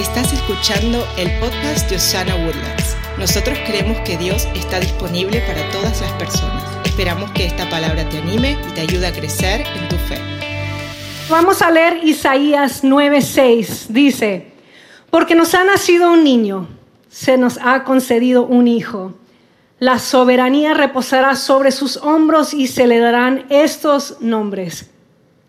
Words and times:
Estás 0.00 0.32
escuchando 0.32 1.06
el 1.18 1.30
podcast 1.40 1.90
de 1.90 1.96
Osana 1.96 2.34
Woodlands. 2.34 2.96
Nosotros 3.18 3.58
creemos 3.66 4.00
que 4.00 4.16
Dios 4.16 4.48
está 4.54 4.80
disponible 4.80 5.42
para 5.42 5.70
todas 5.72 6.00
las 6.00 6.10
personas. 6.12 6.64
Esperamos 6.86 7.30
que 7.32 7.44
esta 7.44 7.68
palabra 7.68 8.08
te 8.08 8.16
anime 8.16 8.56
y 8.66 8.72
te 8.72 8.80
ayude 8.80 9.06
a 9.08 9.12
crecer 9.12 9.60
en 9.60 9.88
tu 9.90 9.96
fe. 9.96 10.16
Vamos 11.28 11.60
a 11.60 11.70
leer 11.70 12.02
Isaías 12.02 12.82
9:6. 12.82 13.88
Dice, 13.90 14.46
porque 15.10 15.34
nos 15.34 15.54
ha 15.54 15.64
nacido 15.64 16.10
un 16.10 16.24
niño, 16.24 16.66
se 17.10 17.36
nos 17.36 17.58
ha 17.58 17.84
concedido 17.84 18.46
un 18.46 18.68
hijo. 18.68 19.12
La 19.80 19.98
soberanía 19.98 20.72
reposará 20.72 21.36
sobre 21.36 21.72
sus 21.72 21.98
hombros 21.98 22.54
y 22.54 22.68
se 22.68 22.86
le 22.86 23.00
darán 23.00 23.44
estos 23.50 24.16
nombres. 24.22 24.88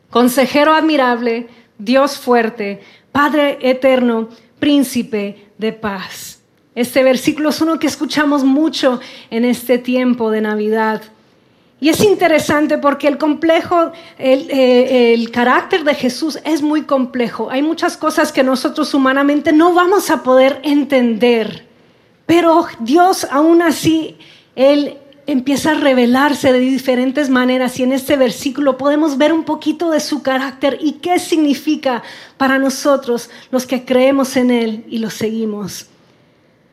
Consejero 0.09 0.73
admirable, 0.73 1.47
Dios 1.77 2.17
fuerte, 2.17 2.81
Padre 3.11 3.57
eterno, 3.61 4.29
príncipe 4.61 5.47
de 5.57 5.73
paz. 5.73 6.39
Este 6.73 7.03
versículo 7.03 7.49
es 7.49 7.59
uno 7.59 7.79
que 7.79 7.87
escuchamos 7.87 8.45
mucho 8.45 9.01
en 9.29 9.43
este 9.43 9.77
tiempo 9.77 10.31
de 10.31 10.39
Navidad. 10.39 11.01
Y 11.81 11.89
es 11.89 12.01
interesante 12.01 12.77
porque 12.77 13.07
el 13.07 13.17
complejo, 13.17 13.91
el, 14.19 14.49
eh, 14.51 15.13
el, 15.13 15.31
carácter 15.31 15.83
de 15.83 15.95
Jesús 15.95 16.39
es 16.45 16.61
muy 16.61 16.83
complejo. 16.83 17.49
Hay 17.49 17.63
muchas 17.63 17.97
cosas 17.97 18.31
que 18.31 18.43
nosotros 18.43 18.93
humanamente 18.93 19.51
no 19.51 19.73
vamos 19.73 20.11
a 20.11 20.21
poder 20.21 20.61
entender. 20.63 21.65
Pero 22.27 22.67
Dios 22.79 23.27
aún 23.31 23.63
así, 23.63 24.17
Él 24.55 24.99
empieza 25.27 25.71
a 25.71 25.75
revelarse 25.75 26.51
de 26.51 26.59
diferentes 26.59 27.29
maneras 27.29 27.79
y 27.79 27.83
en 27.83 27.93
este 27.93 28.17
versículo 28.17 28.77
podemos 28.77 29.17
ver 29.17 29.33
un 29.33 29.43
poquito 29.43 29.91
de 29.91 29.99
su 29.99 30.21
carácter 30.23 30.77
y 30.81 30.93
qué 30.93 31.19
significa 31.19 32.03
para 32.37 32.59
nosotros 32.59 33.29
los 33.51 33.65
que 33.65 33.85
creemos 33.85 34.35
en 34.35 34.51
Él 34.51 34.85
y 34.89 34.99
lo 34.99 35.09
seguimos. 35.09 35.87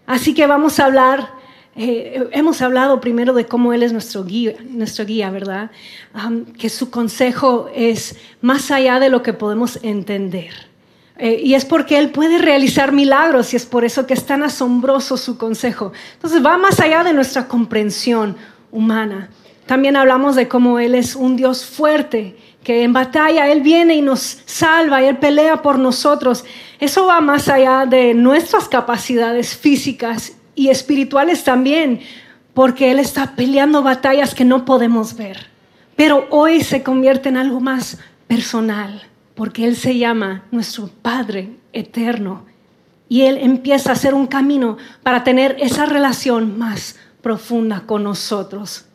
Así 0.07 0.35
que 0.35 0.47
vamos 0.47 0.81
a 0.81 0.87
hablar, 0.87 1.31
eh, 1.77 2.29
hemos 2.33 2.63
hablado 2.63 3.01
primero 3.01 3.35
de 3.35 3.47
cómo 3.47 3.73
Él 3.73 3.83
es 3.83 3.93
nuestro 3.93 4.25
guía, 4.25 4.55
nuestro 4.69 5.05
guía 5.05 5.31
¿verdad? 5.31 5.71
que 6.59 6.71
su 6.71 6.91
consejo 6.91 7.71
es 7.75 8.17
más 8.41 8.71
allá 8.71 8.99
de 9.01 9.11
lo 9.11 9.23
que 9.23 9.35
podemos 9.35 9.79
entender. 9.83 10.68
Eh, 11.19 11.41
y 11.43 11.55
es 11.55 11.65
porque 11.65 11.99
Él 11.99 12.11
puede 12.11 12.39
realizar 12.39 12.93
milagros 12.93 13.53
y 13.53 13.57
es 13.57 13.67
por 13.67 13.85
eso 13.85 14.07
que 14.07 14.15
es 14.15 14.25
tan 14.25 14.45
asombroso 14.45 15.17
su 15.17 15.37
consejo. 15.37 15.93
Entonces 16.15 16.45
va 16.45 16.57
más 16.57 16.79
allá 16.79 17.03
de 17.03 17.13
nuestra 17.13 17.49
comprensión 17.49 18.37
humana. 18.71 19.29
También 19.67 19.97
hablamos 19.97 20.37
de 20.37 20.47
cómo 20.47 20.79
Él 20.79 20.95
es 20.95 21.17
un 21.17 21.37
Dios 21.37 21.65
fuerte, 21.65 22.37
que 22.63 22.85
en 22.85 22.93
batalla 22.93 23.49
Él 23.49 23.63
viene 23.63 23.97
y 23.97 24.01
nos 24.01 24.43
salva 24.47 25.03
y 25.03 25.07
Él 25.07 25.19
pelea 25.19 25.61
por 25.61 25.79
nosotros. 25.79 26.45
Eso 26.79 27.07
va 27.07 27.21
más 27.21 27.49
allá 27.49 27.85
de 27.85 28.15
nuestras 28.15 28.69
capacidades 28.69 29.57
físicas 29.57 30.37
y 30.55 30.69
espirituales 30.69 31.43
también, 31.43 32.01
porque 32.55 32.93
Él 32.93 33.01
está 33.01 33.35
peleando 33.35 33.83
batallas 33.83 34.37
que 34.37 34.45
no 34.45 34.65
podemos 34.65 35.17
ver. 35.17 35.49
Pero 35.97 36.29
hoy 36.31 36.63
se 36.63 36.85
convierte 36.85 37.29
en 37.29 37.39
algo 37.39 37.59
más 37.59 37.99
personal 38.29 39.03
porque 39.39 39.65
Él 39.65 39.77
se 39.77 39.97
llama 39.97 40.43
nuestro 40.51 40.91
Padre 41.01 41.51
eterno. 41.73 42.45
Y 43.09 43.23
Él 43.23 43.39
empieza 43.41 43.91
a 43.91 43.93
hacer 43.93 44.13
un 44.13 44.27
camino 44.27 44.79
para 45.05 45.23
tener 45.23 45.57
esa 45.61 45.87
relación 45.87 46.59
más 46.59 46.97
profunda 47.23 47.85
con 47.87 48.03
nosotros. 48.03 48.87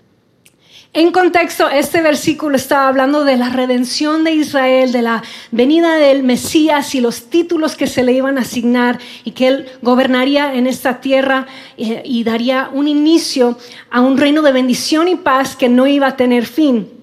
En 0.91 1.13
contexto, 1.13 1.69
este 1.69 2.01
versículo 2.01 2.57
está 2.57 2.89
hablando 2.89 3.23
de 3.23 3.37
la 3.37 3.51
redención 3.51 4.25
de 4.25 4.33
Israel, 4.33 4.91
de 4.91 5.01
la 5.01 5.23
venida 5.51 5.95
del 5.95 6.23
Mesías 6.23 6.93
y 6.93 6.99
los 6.99 7.29
títulos 7.29 7.77
que 7.77 7.87
se 7.87 8.03
le 8.03 8.11
iban 8.11 8.37
a 8.37 8.41
asignar 8.41 8.99
y 9.23 9.31
que 9.31 9.47
él 9.47 9.69
gobernaría 9.81 10.55
en 10.55 10.67
esta 10.67 10.99
tierra 10.99 11.47
eh, 11.77 12.03
y 12.05 12.25
daría 12.25 12.69
un 12.73 12.89
inicio 12.89 13.57
a 13.89 14.01
un 14.01 14.17
reino 14.17 14.41
de 14.41 14.51
bendición 14.51 15.07
y 15.07 15.15
paz 15.15 15.55
que 15.55 15.69
no 15.69 15.87
iba 15.87 16.07
a 16.07 16.17
tener 16.17 16.45
fin. 16.45 17.02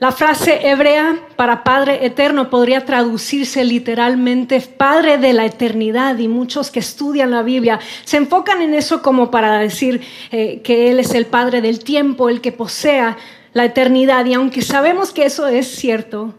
La 0.00 0.12
frase 0.12 0.68
hebrea 0.68 1.18
para 1.34 1.64
Padre 1.64 2.06
eterno 2.06 2.50
podría 2.50 2.84
traducirse 2.84 3.64
literalmente 3.64 4.60
Padre 4.60 5.18
de 5.18 5.32
la 5.32 5.44
eternidad 5.44 6.16
y 6.18 6.28
muchos 6.28 6.70
que 6.70 6.78
estudian 6.78 7.32
la 7.32 7.42
Biblia 7.42 7.80
se 8.04 8.16
enfocan 8.16 8.62
en 8.62 8.74
eso 8.74 9.02
como 9.02 9.32
para 9.32 9.58
decir 9.58 10.00
eh, 10.30 10.60
que 10.62 10.92
Él 10.92 11.00
es 11.00 11.14
el 11.14 11.26
Padre 11.26 11.60
del 11.62 11.80
tiempo, 11.80 12.28
el 12.28 12.40
que 12.40 12.52
posea 12.52 13.16
la 13.52 13.64
eternidad. 13.64 14.24
Y 14.26 14.34
aunque 14.34 14.62
sabemos 14.62 15.10
que 15.10 15.24
eso 15.24 15.48
es 15.48 15.66
cierto, 15.66 16.32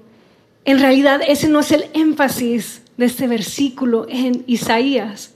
en 0.64 0.80
realidad 0.80 1.20
ese 1.28 1.50
no 1.50 1.60
es 1.60 1.74
el 1.74 1.88
énfasis 1.94 2.82
de 2.96 3.08
este 3.08 3.28
versículo 3.28 4.06
en 4.08 4.46
Isaías. 4.48 5.34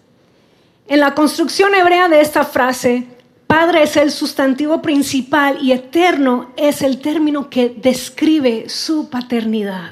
En 0.87 1.01
la 1.01 1.13
construcción 1.13 1.75
hebrea 1.75 2.07
de 2.07 2.21
esta 2.21 2.45
frase, 2.45 3.05
Padre 3.53 3.83
es 3.83 3.97
el 3.97 4.09
sustantivo 4.09 4.81
principal 4.81 5.59
y 5.61 5.73
eterno 5.73 6.49
es 6.57 6.81
el 6.81 6.97
término 6.97 7.51
que 7.51 7.69
describe 7.69 8.67
su 8.67 9.11
paternidad. 9.11 9.91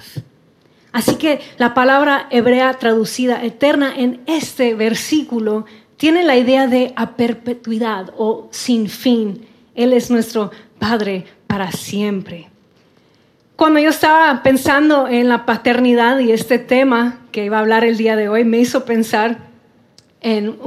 Así 0.92 1.14
que 1.18 1.42
la 1.60 1.76
palabra 1.76 2.26
hebrea 2.32 2.74
traducida 2.74 3.46
eterna 3.46 3.94
en 3.96 4.22
este 4.26 4.74
versículo 4.74 5.68
tiene 5.96 6.24
la 6.24 6.38
idea 6.38 6.66
de 6.66 6.92
a 6.96 7.12
perpetuidad 7.12 8.12
o 8.18 8.48
sin 8.50 8.90
fin. 8.90 9.46
Él 9.76 9.94
es 9.94 10.10
nuestro 10.10 10.50
Padre 10.80 11.26
para 11.46 11.72
siempre. 11.72 12.50
Cuando 13.56 13.80
yo 13.80 13.92
estaba 13.92 14.42
pensando 14.42 15.08
en 15.08 15.30
la 15.30 15.46
paternidad 15.46 16.18
y 16.18 16.32
este 16.32 16.58
tema 16.58 17.20
que 17.32 17.46
iba 17.46 17.58
a 17.58 17.60
hablar 17.60 17.84
el 17.84 17.98
día 17.98 18.16
de 18.16 18.28
hoy, 18.28 18.44
me 18.44 18.58
hizo 18.58 18.86
pensar 18.86 19.51
en, 20.22 20.58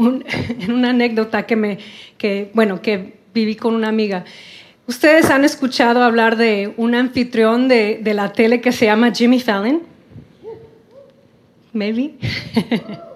una 0.68 0.90
anécdota 0.90 1.46
que, 1.46 1.56
me, 1.56 1.78
que, 2.18 2.50
bueno, 2.54 2.82
que 2.82 3.14
viví 3.32 3.56
con 3.56 3.74
una 3.74 3.88
amiga. 3.88 4.24
¿Ustedes 4.86 5.30
han 5.30 5.44
escuchado 5.44 6.02
hablar 6.02 6.36
de 6.36 6.74
un 6.76 6.94
anfitrión 6.94 7.68
de, 7.68 8.00
de 8.02 8.14
la 8.14 8.32
tele 8.32 8.60
que 8.60 8.72
se 8.72 8.86
llama 8.86 9.12
Jimmy 9.12 9.40
Fallon? 9.40 9.82
Maybe. 11.72 12.14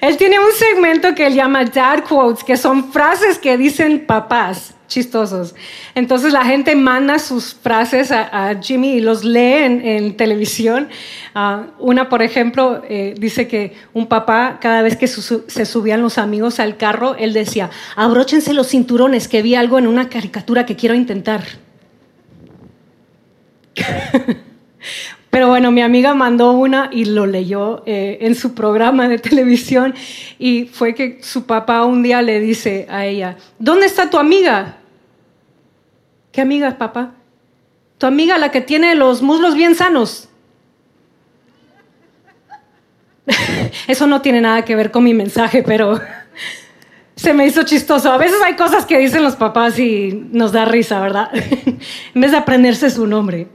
él 0.00 0.16
tiene 0.16 0.38
un 0.38 0.52
segmento 0.52 1.14
que 1.14 1.26
él 1.26 1.34
llama 1.34 1.64
Dad 1.64 2.04
Quotes, 2.04 2.44
que 2.44 2.56
son 2.56 2.92
frases 2.92 3.38
que 3.38 3.56
dicen 3.56 4.06
papás 4.06 4.74
chistosos. 4.92 5.54
Entonces 5.94 6.32
la 6.32 6.44
gente 6.44 6.76
manda 6.76 7.18
sus 7.18 7.54
frases 7.54 8.12
a, 8.12 8.54
Jimmy 8.60 8.92
y 8.92 9.00
los 9.00 9.24
lee 9.24 9.64
en, 9.64 10.16
televisión. 10.16 10.88
Ah, 11.34 11.68
una, 11.78 12.08
por 12.10 12.22
ejemplo, 12.22 12.82
eh, 12.88 13.14
dice 13.16 13.48
que 13.48 13.74
un 13.94 14.06
papá, 14.06 14.58
cada 14.60 14.82
vez 14.82 14.96
que 14.96 15.06
se 15.06 15.66
subían 15.66 16.02
los 16.02 16.18
amigos 16.18 16.60
al 16.60 16.76
carro, 16.76 17.16
él 17.18 17.32
decía, 17.32 17.70
abróchense 17.96 18.52
los 18.52 18.68
cinturones, 18.68 19.28
que 19.28 19.40
vi 19.40 19.54
algo 19.54 19.78
en 19.78 19.86
una 19.86 20.08
caricatura 20.10 20.66
que 20.66 20.76
quiero 20.76 20.94
intentar. 20.94 21.42
Pero 25.32 25.48
bueno, 25.48 25.70
mi 25.70 25.80
amiga 25.80 26.12
mandó 26.12 26.52
una 26.52 26.90
y 26.92 27.06
lo 27.06 27.24
leyó 27.24 27.82
eh, 27.86 28.18
en 28.20 28.34
su 28.34 28.52
programa 28.54 29.08
de 29.08 29.18
televisión 29.30 29.94
y 30.38 30.66
fue 30.66 30.94
que 30.94 31.22
su 31.22 31.46
papá 31.46 31.86
un 31.86 32.02
día 32.02 32.20
le 32.20 32.38
dice 32.38 32.86
a 32.90 33.06
ella, 33.06 33.38
¿dónde 33.58 33.86
está 33.86 34.10
tu 34.10 34.18
amiga? 34.18 34.76
¿Qué 36.32 36.42
amiga 36.42 36.76
papá? 36.76 37.14
Tu 37.96 38.04
amiga 38.04 38.36
la 38.36 38.50
que 38.50 38.60
tiene 38.60 38.94
los 38.94 39.22
muslos 39.22 39.54
bien 39.54 39.74
sanos. 39.74 40.28
Eso 43.88 44.06
no 44.06 44.20
tiene 44.20 44.42
nada 44.42 44.66
que 44.66 44.76
ver 44.76 44.90
con 44.90 45.02
mi 45.02 45.14
mensaje, 45.14 45.62
pero 45.62 45.98
se 47.16 47.32
me 47.32 47.46
hizo 47.46 47.62
chistoso. 47.62 48.12
A 48.12 48.18
veces 48.18 48.36
hay 48.44 48.54
cosas 48.54 48.84
que 48.84 48.98
dicen 48.98 49.22
los 49.22 49.36
papás 49.36 49.78
y 49.78 50.26
nos 50.30 50.52
da 50.52 50.66
risa, 50.66 51.00
¿verdad? 51.00 51.30
en 51.32 52.20
vez 52.20 52.32
de 52.32 52.36
aprenderse 52.36 52.90
su 52.90 53.06
nombre. 53.06 53.48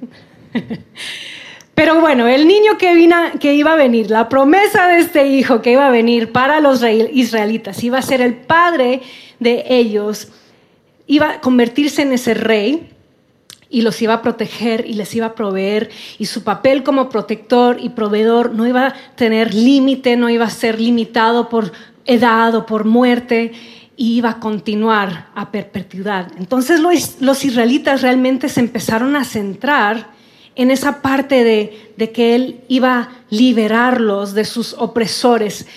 Pero 1.78 2.02
bueno, 2.02 2.28
el 2.28 2.48
niño 2.48 2.76
que, 2.80 3.54
iba 3.54 3.74
a 3.74 3.76
venir, 3.76 4.10
la 4.10 4.28
promesa 4.30 4.88
de 4.88 4.98
este 4.98 5.28
hijo 5.28 5.62
que 5.62 5.74
iba 5.74 5.86
a 5.86 5.92
venir 5.92 6.32
para 6.32 6.60
los 6.60 6.82
israelitas, 6.84 7.84
iba 7.84 8.00
a 8.00 8.02
ser 8.02 8.20
el 8.20 8.34
padre 8.34 9.04
de 9.40 9.64
ellos 9.70 10.30
iba 11.06 11.34
a 11.34 11.40
convertirse 11.40 12.02
en 12.02 12.14
ese 12.14 12.34
rey 12.34 12.90
y 13.70 13.84
los 13.84 14.02
iba 14.02 14.16
a 14.16 14.22
proteger 14.24 14.86
y 14.88 14.94
les 14.94 15.14
iba 15.14 15.28
a 15.28 15.36
proveer 15.36 15.92
y 16.18 16.26
su 16.26 16.44
papel 16.44 16.82
como 16.82 17.10
protector 17.10 17.78
y 17.80 17.90
proveedor 17.90 18.56
no 18.56 18.66
iba 18.66 18.88
a 18.88 18.94
tener 19.16 19.54
límite, 19.54 20.18
no 20.18 20.32
iba 20.32 20.46
a 20.46 20.50
ser 20.50 20.82
limitado 20.82 21.48
por 21.48 21.72
edad 22.06 22.56
o 22.56 22.66
por 22.66 22.86
muerte 22.86 23.52
y 23.96 24.18
iba 24.18 24.32
a 24.32 24.40
continuar 24.40 25.28
a 25.36 25.52
perpetuidad. 25.52 26.32
Entonces 26.40 26.82
los 27.20 27.46
israelitas 27.46 28.02
realmente 28.02 28.50
se 28.50 28.62
empezaron 28.62 29.16
a 29.16 29.26
centrar 29.26 30.17
en 30.58 30.72
esa 30.72 31.04
parte 31.04 31.44
de, 31.44 32.12
que 32.12 32.36
él 32.36 32.62
iba 32.68 32.98
a 32.98 33.10
liberarlos 33.30 34.34
de 34.34 34.44
sus 34.44 34.74
opresores. 34.74 35.68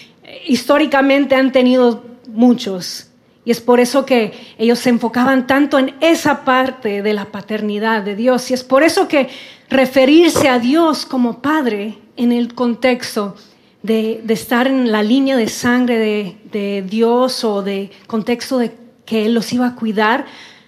Históricamente 0.47 1.35
han 1.35 1.53
tenido 1.53 2.03
muchos, 2.29 3.09
y 3.45 3.51
es 3.51 3.61
por 3.61 3.79
eso 3.79 4.07
que 4.07 4.33
ellos 4.59 4.79
se 4.79 4.89
enfocaban 4.89 5.47
tanto 5.47 5.79
en 5.79 5.95
esa 6.01 6.45
parte 6.45 7.03
de 7.03 7.13
la 7.13 7.27
paternidad 7.27 8.03
de 8.03 8.17
Dios. 8.17 8.51
Y 8.51 8.55
es 8.55 8.65
por 8.65 8.83
eso 8.83 9.07
que 9.07 9.29
referirse 9.69 10.49
a 10.49 10.59
Dios 10.59 11.05
como 11.05 11.41
Padre 11.41 11.99
en 12.17 12.33
el 12.33 12.55
contexto 12.55 13.37
de, 13.83 14.23
estar 14.29 14.67
en 14.67 14.91
la 14.93 15.03
línea 15.03 15.37
de 15.37 15.49
sangre 15.49 15.99
de, 15.99 16.37
de 16.53 16.83
Dios 16.83 17.45
o 17.45 17.63
de 17.63 17.91
contexto 18.07 18.59
de 18.59 18.73
que 19.05 19.27
Él 19.27 19.35
los 19.35 19.53
iba 19.53 19.67
a 19.67 19.75
cuidar, 19.75 20.27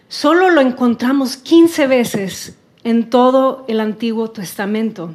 solo 0.08 0.50
lo 0.50 0.60
encontramos 0.60 1.36
15 1.36 1.86
veces 1.86 2.56
en 2.84 3.10
todo 3.10 3.64
el 3.68 3.80
Antiguo 3.80 4.30
Testamento. 4.30 5.14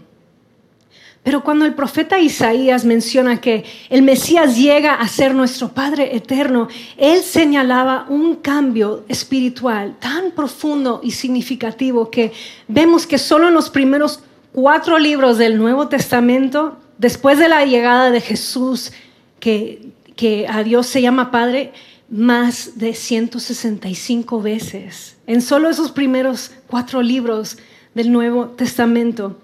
Pero 1.27 1.43
cuando 1.43 1.65
el 1.65 1.73
profeta 1.73 2.19
Isaías 2.19 2.85
menciona 2.85 3.41
que 3.41 3.65
el 3.89 4.01
Mesías 4.01 4.57
llega 4.57 4.93
a 4.93 5.07
ser 5.09 5.35
nuestro 5.35 5.67
Padre 5.67 6.15
eterno, 6.15 6.69
él 6.95 7.21
señalaba 7.21 8.05
un 8.07 8.35
cambio 8.35 9.03
espiritual 9.09 9.97
tan 9.99 10.31
profundo 10.31 11.01
y 11.03 11.11
significativo 11.11 12.09
que 12.09 12.31
vemos 12.69 13.05
que 13.05 13.17
solo 13.17 13.49
en 13.49 13.55
los 13.55 13.69
primeros 13.69 14.21
cuatro 14.53 14.99
libros 14.99 15.37
del 15.37 15.57
Nuevo 15.57 15.89
Testamento, 15.89 16.77
después 16.97 17.37
de 17.39 17.49
la 17.49 17.65
llegada 17.65 18.09
de 18.09 18.21
Jesús, 18.21 18.93
que, 19.41 19.89
que 20.15 20.47
a 20.47 20.63
Dios 20.63 20.87
se 20.87 21.01
llama 21.01 21.29
Padre, 21.29 21.73
más 22.09 22.77
de 22.77 22.93
165 22.93 24.41
veces. 24.41 25.17
En 25.27 25.41
solo 25.41 25.69
esos 25.69 25.91
primeros 25.91 26.51
cuatro 26.67 27.01
libros 27.01 27.57
del 27.93 28.11
Nuevo 28.11 28.47
Testamento 28.47 29.37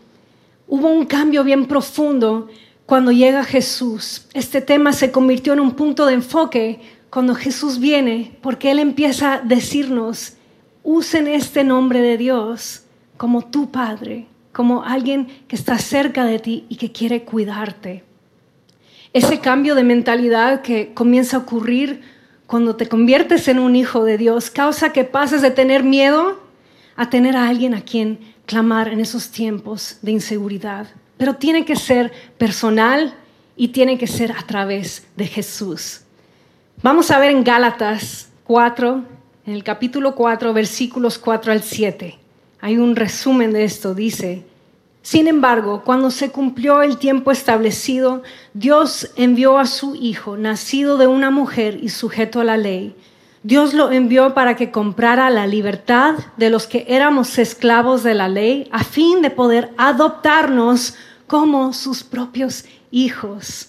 hubo 0.67 0.89
un 0.89 1.05
cambio 1.05 1.43
bien 1.43 1.65
profundo 1.67 2.47
cuando 2.85 3.11
llega 3.11 3.43
Jesús. 3.43 4.27
Este 4.33 4.61
tema 4.61 4.93
se 4.93 5.11
convirtió 5.11 5.53
en 5.53 5.59
un 5.59 5.71
punto 5.71 6.05
de 6.05 6.13
enfoque 6.13 6.79
cuando 7.09 7.35
Jesús 7.35 7.79
viene, 7.79 8.37
porque 8.41 8.71
Él 8.71 8.79
empieza 8.79 9.35
a 9.35 9.39
decirnos, 9.39 10.33
usen 10.83 11.27
este 11.27 11.63
nombre 11.63 12.01
de 12.01 12.17
Dios 12.17 12.83
como 13.17 13.43
tu 13.45 13.71
Padre, 13.71 14.25
como 14.51 14.83
alguien 14.83 15.27
que 15.47 15.55
está 15.55 15.77
cerca 15.77 16.25
de 16.25 16.39
ti 16.39 16.65
y 16.69 16.77
que 16.77 16.91
quiere 16.91 17.23
cuidarte. 17.23 18.03
Ese 19.13 19.39
cambio 19.39 19.75
de 19.75 19.83
mentalidad 19.83 20.61
que 20.63 20.93
comienza 20.93 21.37
a 21.37 21.41
ocurrir 21.41 22.01
cuando 22.47 22.75
te 22.75 22.87
conviertes 22.87 23.47
en 23.47 23.59
un 23.59 23.75
hijo 23.75 24.03
de 24.03 24.17
Dios 24.17 24.49
causa 24.49 24.93
que 24.93 25.03
pases 25.03 25.41
de 25.41 25.51
tener 25.51 25.83
miedo 25.83 26.39
a 26.95 27.09
tener 27.09 27.35
a 27.35 27.47
alguien 27.47 27.73
a 27.73 27.81
quien 27.81 28.19
clamar 28.45 28.87
en 28.89 28.99
esos 28.99 29.31
tiempos 29.31 29.97
de 30.01 30.11
inseguridad, 30.11 30.87
pero 31.17 31.35
tiene 31.35 31.65
que 31.65 31.75
ser 31.75 32.11
personal 32.37 33.15
y 33.55 33.69
tiene 33.69 33.97
que 33.97 34.07
ser 34.07 34.31
a 34.31 34.41
través 34.45 35.05
de 35.15 35.27
Jesús. 35.27 36.01
Vamos 36.81 37.11
a 37.11 37.19
ver 37.19 37.31
en 37.31 37.43
Gálatas 37.43 38.29
4, 38.43 39.03
en 39.45 39.53
el 39.53 39.63
capítulo 39.63 40.15
4, 40.15 40.53
versículos 40.53 41.17
4 41.17 41.51
al 41.51 41.63
7. 41.63 42.19
Hay 42.59 42.77
un 42.77 42.95
resumen 42.95 43.53
de 43.53 43.63
esto, 43.63 43.93
dice, 43.93 44.43
sin 45.03 45.27
embargo, 45.27 45.83
cuando 45.85 46.09
se 46.09 46.31
cumplió 46.31 46.81
el 46.81 46.97
tiempo 46.97 47.31
establecido, 47.31 48.23
Dios 48.55 49.11
envió 49.15 49.59
a 49.59 49.67
su 49.67 49.93
Hijo, 49.93 50.37
nacido 50.37 50.97
de 50.97 51.05
una 51.05 51.29
mujer 51.29 51.77
y 51.79 51.89
sujeto 51.89 52.39
a 52.39 52.43
la 52.43 52.57
ley 52.57 52.95
Dios 53.43 53.73
lo 53.73 53.91
envió 53.91 54.33
para 54.33 54.55
que 54.55 54.71
comprara 54.71 55.29
la 55.29 55.47
libertad 55.47 56.15
de 56.37 56.49
los 56.49 56.65
que 56.65 56.85
éramos 56.87 57.37
esclavos 57.37 58.01
de 58.01 58.13
la 58.13 58.29
ley 58.29 58.69
a 58.71 58.85
fin 58.85 59.21
de 59.21 59.31
poder 59.31 59.73
adoptarnos 59.77 60.95
como 61.27 61.73
sus 61.73 62.03
propios 62.03 62.63
hijos. 62.89 63.67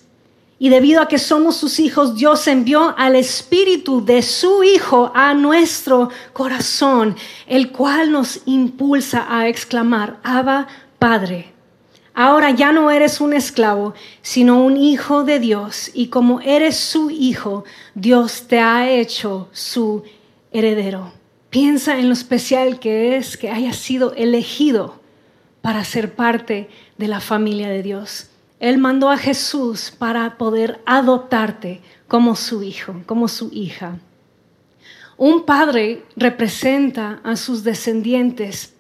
Y 0.60 0.69
debido 0.69 1.02
a 1.02 1.08
que 1.08 1.19
somos 1.19 1.56
sus 1.56 1.81
hijos, 1.81 2.14
Dios 2.14 2.46
envió 2.46 2.94
al 2.96 3.16
Espíritu 3.16 4.04
de 4.04 4.22
su 4.22 4.62
Hijo 4.62 5.10
a 5.12 5.34
nuestro 5.34 6.08
corazón, 6.32 7.16
el 7.48 7.72
cual 7.72 8.12
nos 8.12 8.42
impulsa 8.46 9.26
a 9.28 9.48
exclamar, 9.48 10.20
Abba, 10.22 10.69
Padre. 11.05 11.53
Ahora 12.15 12.53
ya 12.53 12.73
no 12.73 12.91
eres 12.91 13.21
un 13.21 13.35
esclavo, 13.35 13.93
sino 14.23 14.65
un 14.65 14.79
hijo 14.79 15.23
de 15.23 15.39
Dios. 15.39 15.91
Y 15.93 16.06
como 16.06 16.41
eres 16.41 16.79
su 16.79 17.11
hijo, 17.11 17.65
Dios 17.95 18.47
te 18.49 18.59
ha 18.59 18.89
hecho 18.91 19.51
su 19.53 20.03
heredero. 20.51 21.12
Piensa 21.51 21.99
en 21.99 22.06
lo 22.06 22.15
especial 22.15 22.81
que 22.81 23.19
es 23.19 23.37
que 23.37 23.51
hayas 23.51 23.77
sido 23.77 24.15
elegido 24.15 24.99
para 25.61 25.85
ser 25.85 26.15
parte 26.15 26.71
de 26.97 27.09
la 27.09 27.21
familia 27.21 27.69
de 27.69 27.83
Dios. 27.83 28.31
Él 28.59 28.79
mandó 28.79 29.11
a 29.11 29.19
Jesús 29.19 29.93
para 29.99 30.39
poder 30.39 30.81
adoptarte 30.87 31.83
como 32.09 32.35
su 32.35 32.62
hijo, 32.62 33.03
como 33.05 33.29
su 33.29 33.51
hija. 33.53 33.99
Un 35.19 35.45
padre 35.45 36.06
representa 36.17 37.21
a 37.25 37.37
sus 37.37 37.62
descendientes 37.62 38.74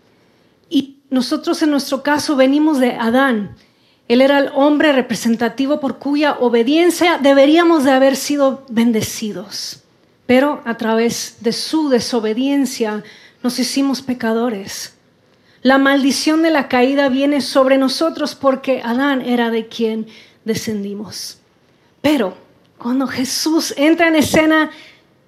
nosotros 1.14 1.62
en 1.62 1.70
nuestro 1.70 2.02
caso 2.02 2.36
venimos 2.36 2.78
de 2.78 2.92
Adán. 2.92 3.56
Él 4.08 4.20
era 4.20 4.38
el 4.38 4.50
hombre 4.54 4.92
representativo 4.92 5.80
por 5.80 5.98
cuya 5.98 6.34
obediencia 6.40 7.18
deberíamos 7.18 7.84
de 7.84 7.92
haber 7.92 8.16
sido 8.16 8.64
bendecidos. 8.68 9.82
Pero 10.26 10.60
a 10.64 10.76
través 10.76 11.36
de 11.40 11.52
su 11.52 11.88
desobediencia 11.88 13.02
nos 13.42 13.58
hicimos 13.58 14.02
pecadores. 14.02 14.94
La 15.62 15.78
maldición 15.78 16.42
de 16.42 16.50
la 16.50 16.68
caída 16.68 17.08
viene 17.08 17.40
sobre 17.40 17.78
nosotros 17.78 18.34
porque 18.34 18.82
Adán 18.84 19.22
era 19.22 19.50
de 19.50 19.68
quien 19.68 20.06
descendimos. 20.44 21.38
Pero 22.02 22.36
cuando 22.76 23.06
Jesús 23.06 23.72
entra 23.78 24.08
en 24.08 24.16
escena, 24.16 24.70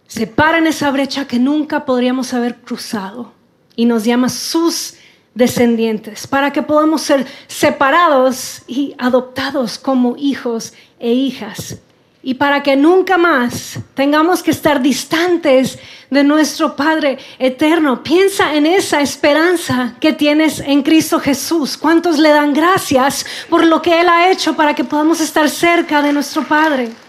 se 0.06 0.27
para 0.27 0.59
en 0.59 0.67
esa 0.67 0.91
brecha 0.91 1.27
que 1.27 1.38
nunca 1.38 1.87
podríamos 1.87 2.35
haber 2.35 2.56
cruzado 2.56 3.33
y 3.77 3.87
nos 3.87 4.05
llama 4.05 4.29
sus 4.29 4.94
descendientes, 5.37 6.27
para 6.27 6.50
que 6.50 6.62
podamos 6.62 7.03
ser 7.03 7.27
separados 7.47 8.62
y 8.67 8.94
adoptados 8.99 9.79
como 9.79 10.17
hijos 10.17 10.73
e 10.99 11.12
hijas. 11.12 11.77
Y 12.23 12.35
para 12.35 12.65
que 12.65 12.75
nunca 12.75 13.17
más 13.19 13.79
tengamos 13.94 14.43
que 14.43 14.50
estar 14.50 14.83
distantes 14.83 15.79
de 16.11 16.25
nuestro 16.25 16.75
Padre 16.75 17.19
eterno. 17.38 18.03
Piensa 18.03 18.55
en 18.55 18.67
esa 18.67 19.00
esperanza 19.00 19.94
que 20.00 20.12
tienes 20.12 20.59
en 20.59 20.83
Cristo 20.83 21.21
Jesús. 21.21 21.77
¿Cuántos 21.77 22.19
le 22.19 22.31
dan 22.31 22.53
gracias 22.53 23.25
por 23.49 23.65
lo 23.65 23.81
que 23.81 24.00
Él 24.00 24.09
ha 24.09 24.29
hecho 24.33 24.56
para 24.56 24.75
que 24.75 24.83
podamos 24.83 25.21
estar 25.21 25.49
cerca 25.49 26.03
de 26.03 26.12
nuestro 26.12 26.43
Padre? 26.43 27.06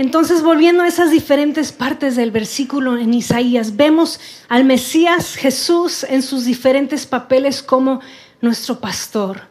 Entonces, 0.00 0.42
volviendo 0.42 0.82
a 0.82 0.88
esas 0.88 1.10
diferentes 1.10 1.72
partes 1.72 2.16
del 2.16 2.30
versículo 2.30 2.96
en 2.96 3.12
Isaías, 3.12 3.76
vemos 3.76 4.18
al 4.48 4.64
Mesías 4.64 5.34
Jesús 5.34 6.06
en 6.08 6.22
sus 6.22 6.46
diferentes 6.46 7.04
papeles 7.04 7.62
como 7.62 8.00
nuestro 8.40 8.80
pastor. 8.80 9.42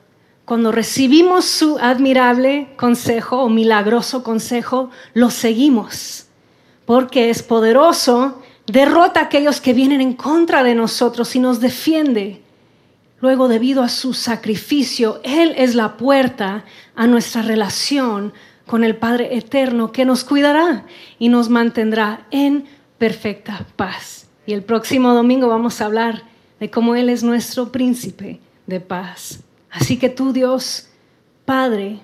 Cuando 0.46 0.72
recibimos 0.72 1.46
su 1.46 1.78
admirable 1.78 2.74
consejo 2.77 3.44
o 3.44 3.48
milagroso 3.48 4.24
consejo, 4.24 4.89
lo 5.13 5.29
seguimos, 5.29 6.25
porque 6.88 7.29
es 7.29 7.44
poderoso, 7.44 8.41
derrota 8.65 9.20
a 9.20 9.24
aquellos 9.25 9.62
que 9.62 9.74
vienen 9.74 10.01
en 10.01 10.13
contra 10.13 10.63
de 10.63 10.74
nosotros 10.74 11.36
y 11.36 11.39
nos 11.39 11.60
defiende. 11.60 12.41
Luego, 13.22 13.50
debido 13.50 13.84
a 13.84 13.89
su 13.89 14.15
sacrificio, 14.15 15.22
Él 15.24 15.53
es 15.58 15.75
la 15.75 15.96
puerta 15.96 16.65
a 16.96 17.06
nuestra 17.06 17.44
relación 17.44 18.34
con 18.69 18.83
el 18.83 18.97
Padre 18.97 19.35
Eterno 19.35 19.91
que 19.91 20.05
nos 20.05 20.23
cuidará 20.23 20.85
y 21.17 21.29
nos 21.29 21.49
mantendrá 21.49 22.27
en 22.29 22.65
perfecta 22.99 23.65
paz. 23.75 24.27
Y 24.45 24.53
el 24.53 24.61
próximo 24.61 25.15
domingo 25.15 25.47
vamos 25.47 25.81
a 25.81 25.85
hablar 25.85 26.21
de 26.59 26.69
cómo 26.69 26.93
Él 26.93 27.09
es 27.09 27.23
nuestro 27.23 27.71
príncipe 27.71 28.39
de 28.67 28.79
paz. 28.79 29.39
Así 29.71 29.97
que 29.97 30.09
tú, 30.09 30.33
Dios, 30.33 30.88
Padre 31.45 31.99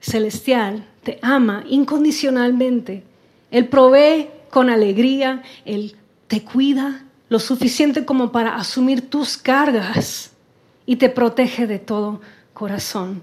celestial, 0.00 0.86
te 1.02 1.18
ama 1.22 1.64
incondicionalmente. 1.66 3.02
Él 3.50 3.66
provee 3.66 4.28
con 4.50 4.68
alegría, 4.68 5.42
Él 5.64 5.96
te 6.26 6.44
cuida 6.44 7.06
lo 7.30 7.38
suficiente 7.38 8.04
como 8.04 8.32
para 8.32 8.56
asumir 8.56 9.08
tus 9.08 9.38
cargas 9.38 10.32
y 10.84 10.96
te 10.96 11.08
protege 11.08 11.66
de 11.66 11.78
todo 11.78 12.20
corazón. 12.52 13.22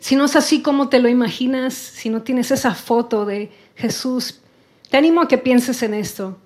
Si 0.00 0.16
no 0.16 0.24
es 0.24 0.34
así 0.34 0.62
como 0.62 0.88
te 0.88 0.98
lo 0.98 1.08
imaginas, 1.08 1.74
si 1.74 2.08
no 2.08 2.22
tienes 2.22 2.50
esa 2.50 2.74
foto 2.74 3.26
de 3.26 3.52
Jesús, 3.76 4.40
te 4.88 4.96
animo 4.96 5.20
a 5.20 5.28
que 5.28 5.38
pienses 5.38 5.82
en 5.82 5.94
esto. 5.94 6.38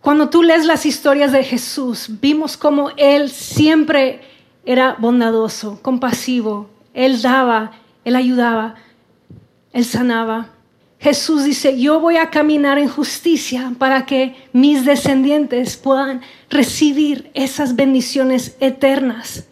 Cuando 0.00 0.30
tú 0.30 0.42
lees 0.42 0.64
las 0.64 0.86
historias 0.86 1.32
de 1.32 1.42
Jesús, 1.42 2.08
vimos 2.20 2.56
cómo 2.56 2.90
Él 2.96 3.30
siempre 3.30 4.20
era 4.64 4.96
bondadoso, 4.98 5.80
compasivo. 5.82 6.70
Él 6.94 7.20
daba, 7.20 7.72
Él 8.04 8.16
ayudaba, 8.16 8.76
Él 9.72 9.84
sanaba. 9.84 10.50
Jesús 10.98 11.44
dice, 11.44 11.80
yo 11.80 11.98
voy 11.98 12.18
a 12.18 12.28
caminar 12.28 12.78
en 12.78 12.88
justicia 12.88 13.72
para 13.78 14.04
que 14.04 14.36
mis 14.52 14.84
descendientes 14.84 15.78
puedan 15.78 16.20
recibir 16.50 17.30
esas 17.32 17.74
bendiciones 17.74 18.56
eternas. 18.60 19.46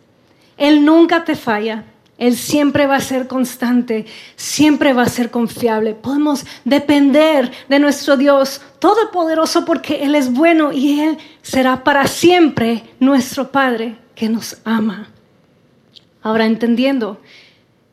Él 0.58 0.84
nunca 0.84 1.24
te 1.24 1.36
falla. 1.36 1.84
Él 2.18 2.37
siempre 2.37 2.87
va 2.88 2.96
a 2.96 3.00
ser 3.00 3.28
constante, 3.28 4.04
siempre 4.34 4.92
va 4.92 5.02
a 5.02 5.08
ser 5.08 5.30
confiable. 5.30 5.94
Podemos 5.94 6.44
depender 6.64 7.50
de 7.68 7.78
nuestro 7.78 8.16
Dios 8.16 8.60
Todopoderoso 8.80 9.64
porque 9.64 10.02
Él 10.02 10.16
es 10.16 10.32
bueno 10.32 10.72
y 10.72 11.00
Él 11.00 11.18
será 11.42 11.84
para 11.84 12.08
siempre 12.08 12.82
nuestro 12.98 13.52
Padre 13.52 13.96
que 14.16 14.28
nos 14.28 14.58
ama. 14.64 15.08
Ahora 16.20 16.44
entendiendo 16.44 17.20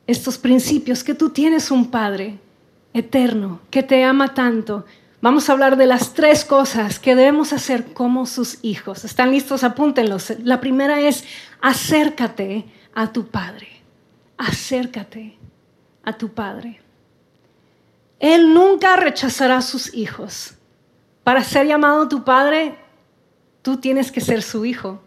estos 0.08 0.40
principios, 0.40 1.04
que 1.04 1.14
tú 1.14 1.30
tienes 1.30 1.70
un 1.70 1.92
Padre 1.92 2.40
eterno 2.94 3.60
que 3.70 3.84
te 3.84 4.04
ama 4.04 4.34
tanto, 4.34 4.86
vamos 5.22 5.50
a 5.50 5.54
hablar 5.54 5.78
de 5.78 5.86
las 5.86 6.16
tres 6.16 6.46
cosas 6.46 6.98
que 6.98 7.16
debemos 7.16 7.54
hacer 7.54 7.94
como 7.94 8.26
sus 8.26 8.58
hijos. 8.64 9.06
¿Están 9.06 9.30
listos? 9.30 9.64
Apúntenlos. 9.64 10.34
La 10.44 10.60
primera 10.60 11.00
es 11.00 11.24
acércate 11.62 12.66
a 12.96 13.12
tu 13.12 13.28
Padre. 13.28 13.75
Acércate 14.38 15.38
a 16.04 16.14
tu 16.14 16.34
Padre. 16.34 16.82
Él 18.20 18.54
nunca 18.54 18.96
rechazará 18.96 19.58
a 19.58 19.62
sus 19.62 19.94
hijos. 19.94 20.56
Para 21.24 21.44
ser 21.44 21.68
llamado 21.68 22.08
tu 22.08 22.24
Padre, 22.24 22.76
tú 23.62 23.78
tienes 23.78 24.12
que 24.12 24.22
ser 24.22 24.42
su 24.42 24.66
hijo. 24.66 25.02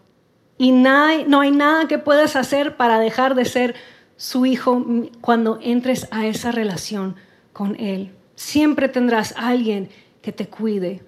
Y 0.57 0.71
no 0.71 1.39
hay 1.39 1.51
nada 1.51 1.87
que 1.87 1.97
puedas 1.97 2.35
hacer 2.35 2.75
para 2.75 2.99
dejar 2.99 3.33
de 3.33 3.45
ser 3.45 3.75
su 4.17 4.45
hijo 4.45 4.85
cuando 5.21 5.59
entres 5.61 6.07
a 6.11 6.25
esa 6.25 6.51
relación 6.51 7.15
con 7.53 7.79
Él. 7.79 8.13
Siempre 8.35 8.89
tendrás 8.89 9.33
a 9.37 9.47
alguien 9.47 9.89
que 10.21 10.33
te 10.33 10.47
cuide. 10.47 11.01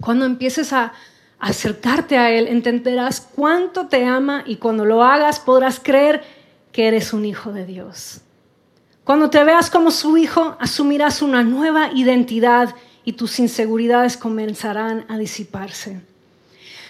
Cuando 0.00 0.24
empieces 0.24 0.72
a 0.72 0.94
acercarte 1.38 2.16
a 2.16 2.30
Él, 2.30 2.48
entenderás 2.48 3.20
cuánto 3.20 3.88
te 3.88 4.06
ama 4.06 4.42
y 4.46 4.56
cuando 4.56 4.86
lo 4.86 5.02
hagas 5.02 5.40
podrás 5.40 5.78
creer 5.78 6.22
que 6.72 6.88
eres 6.88 7.12
un 7.12 7.24
hijo 7.24 7.52
de 7.52 7.66
Dios. 7.66 8.22
Cuando 9.04 9.30
te 9.30 9.42
veas 9.44 9.70
como 9.70 9.90
su 9.90 10.16
hijo, 10.16 10.56
asumirás 10.58 11.22
una 11.22 11.42
nueva 11.42 11.90
identidad 11.92 12.74
y 13.04 13.12
tus 13.12 13.38
inseguridades 13.38 14.16
comenzarán 14.16 15.04
a 15.08 15.18
disiparse. 15.18 16.00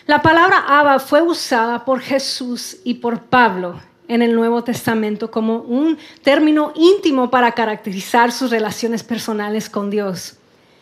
La 0.06 0.20
palabra 0.20 0.64
Abba 0.66 0.98
fue 0.98 1.22
usada 1.22 1.84
por 1.84 2.00
Jesús 2.00 2.78
y 2.84 2.94
por 2.94 3.22
Pablo 3.22 3.80
en 4.08 4.20
el 4.20 4.34
Nuevo 4.34 4.62
Testamento 4.62 5.30
como 5.30 5.58
un 5.58 5.96
término 6.22 6.72
íntimo 6.74 7.30
para 7.30 7.52
caracterizar 7.52 8.30
sus 8.32 8.50
relaciones 8.50 9.02
personales 9.02 9.70
con 9.70 9.90
Dios. 9.90 10.36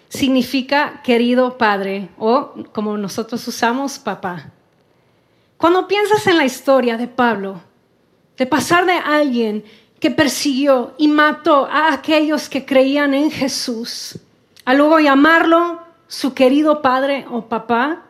Significa 0.09 1.01
querido 1.05 1.57
padre 1.59 2.09
o, 2.19 2.55
como 2.73 2.97
nosotros 2.97 3.47
usamos, 3.47 3.99
papá. 3.99 4.47
Cuando 5.57 5.87
piensas 5.87 6.27
en 6.27 6.39
la 6.39 6.45
historia 6.45 6.97
de 6.97 7.07
Pablo, 7.07 7.61
de 8.41 8.47
pasar 8.47 8.87
de 8.87 8.95
alguien 8.95 9.63
que 9.99 10.11
persiguió 10.11 10.95
y 10.97 11.09
mató 11.09 11.67
a 11.67 11.93
aquellos 11.93 12.49
que 12.49 12.65
creían 12.65 13.13
en 13.13 13.31
Jesús, 13.31 14.19
a 14.65 14.73
luego 14.73 14.99
llamarlo 14.99 15.83
su 16.09 16.33
querido 16.33 16.81
padre 16.81 17.27
o 17.31 17.43
papá, 17.43 18.01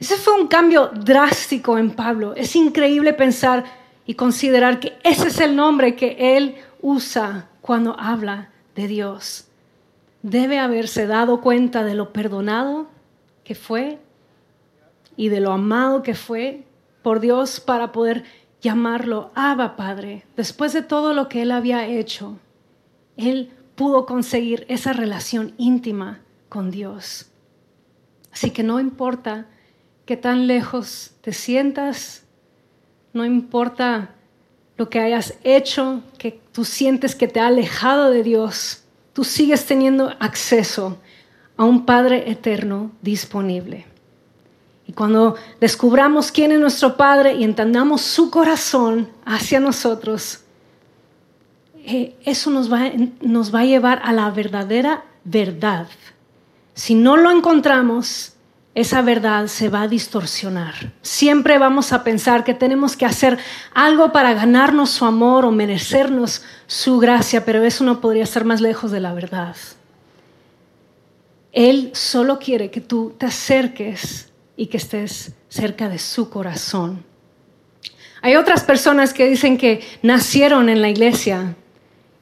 ese 0.00 0.16
fue 0.16 0.40
un 0.40 0.48
cambio 0.48 0.90
drástico 0.94 1.76
en 1.76 1.90
Pablo. 1.90 2.32
Es 2.34 2.56
increíble 2.56 3.12
pensar 3.12 3.64
y 4.06 4.14
considerar 4.14 4.80
que 4.80 4.94
ese 5.04 5.28
es 5.28 5.38
el 5.38 5.54
nombre 5.54 5.96
que 5.96 6.16
él 6.38 6.56
usa 6.80 7.50
cuando 7.60 7.94
habla 8.00 8.48
de 8.74 8.86
Dios. 8.86 9.48
Debe 10.22 10.60
haberse 10.60 11.06
dado 11.06 11.42
cuenta 11.42 11.84
de 11.84 11.94
lo 11.94 12.10
perdonado 12.10 12.86
que 13.44 13.54
fue 13.54 13.98
y 15.14 15.28
de 15.28 15.40
lo 15.40 15.52
amado 15.52 16.02
que 16.02 16.14
fue 16.14 16.64
por 17.02 17.20
Dios 17.20 17.60
para 17.60 17.92
poder 17.92 18.24
llamarlo 18.62 19.30
Abba 19.34 19.76
Padre. 19.76 20.24
Después 20.36 20.72
de 20.72 20.82
todo 20.82 21.12
lo 21.12 21.28
que 21.28 21.42
él 21.42 21.50
había 21.50 21.86
hecho, 21.86 22.38
él 23.16 23.50
pudo 23.74 24.06
conseguir 24.06 24.64
esa 24.68 24.92
relación 24.92 25.52
íntima 25.58 26.20
con 26.48 26.70
Dios. 26.70 27.26
Así 28.32 28.50
que 28.50 28.62
no 28.62 28.80
importa 28.80 29.46
que 30.06 30.16
tan 30.16 30.46
lejos 30.46 31.12
te 31.20 31.32
sientas, 31.32 32.22
no 33.12 33.24
importa 33.24 34.14
lo 34.78 34.88
que 34.88 35.00
hayas 35.00 35.34
hecho, 35.44 36.02
que 36.16 36.40
tú 36.52 36.64
sientes 36.64 37.14
que 37.14 37.28
te 37.28 37.40
ha 37.40 37.48
alejado 37.48 38.10
de 38.10 38.22
Dios, 38.22 38.84
tú 39.12 39.24
sigues 39.24 39.66
teniendo 39.66 40.14
acceso 40.18 40.98
a 41.56 41.64
un 41.64 41.84
Padre 41.84 42.30
eterno 42.30 42.92
disponible. 43.02 43.91
Cuando 44.94 45.36
descubramos 45.60 46.30
quién 46.32 46.52
es 46.52 46.60
nuestro 46.60 46.96
Padre 46.96 47.34
y 47.34 47.44
entendamos 47.44 48.02
su 48.02 48.30
corazón 48.30 49.08
hacia 49.24 49.60
nosotros, 49.60 50.40
eh, 51.84 52.14
eso 52.24 52.50
nos 52.50 52.72
va, 52.72 52.90
nos 53.20 53.54
va 53.54 53.60
a 53.60 53.64
llevar 53.64 54.00
a 54.04 54.12
la 54.12 54.30
verdadera 54.30 55.04
verdad. 55.24 55.86
Si 56.74 56.94
no 56.94 57.16
lo 57.16 57.30
encontramos, 57.30 58.32
esa 58.74 59.02
verdad 59.02 59.48
se 59.48 59.68
va 59.68 59.82
a 59.82 59.88
distorsionar. 59.88 60.92
Siempre 61.02 61.58
vamos 61.58 61.92
a 61.92 62.04
pensar 62.04 62.42
que 62.44 62.54
tenemos 62.54 62.96
que 62.96 63.04
hacer 63.04 63.38
algo 63.74 64.12
para 64.12 64.32
ganarnos 64.32 64.90
su 64.90 65.04
amor 65.04 65.44
o 65.44 65.50
merecernos 65.50 66.42
su 66.66 66.98
gracia, 66.98 67.44
pero 67.44 67.62
eso 67.64 67.84
no 67.84 68.00
podría 68.00 68.24
estar 68.24 68.44
más 68.44 68.60
lejos 68.60 68.90
de 68.90 69.00
la 69.00 69.12
verdad. 69.12 69.56
Él 71.52 71.90
solo 71.92 72.38
quiere 72.38 72.70
que 72.70 72.80
tú 72.80 73.14
te 73.18 73.26
acerques 73.26 74.31
y 74.62 74.68
que 74.68 74.76
estés 74.76 75.32
cerca 75.48 75.88
de 75.88 75.98
su 75.98 76.30
corazón. 76.30 77.04
Hay 78.20 78.36
otras 78.36 78.62
personas 78.62 79.12
que 79.12 79.28
dicen 79.28 79.58
que 79.58 79.80
nacieron 80.02 80.68
en 80.68 80.80
la 80.80 80.88
iglesia 80.88 81.56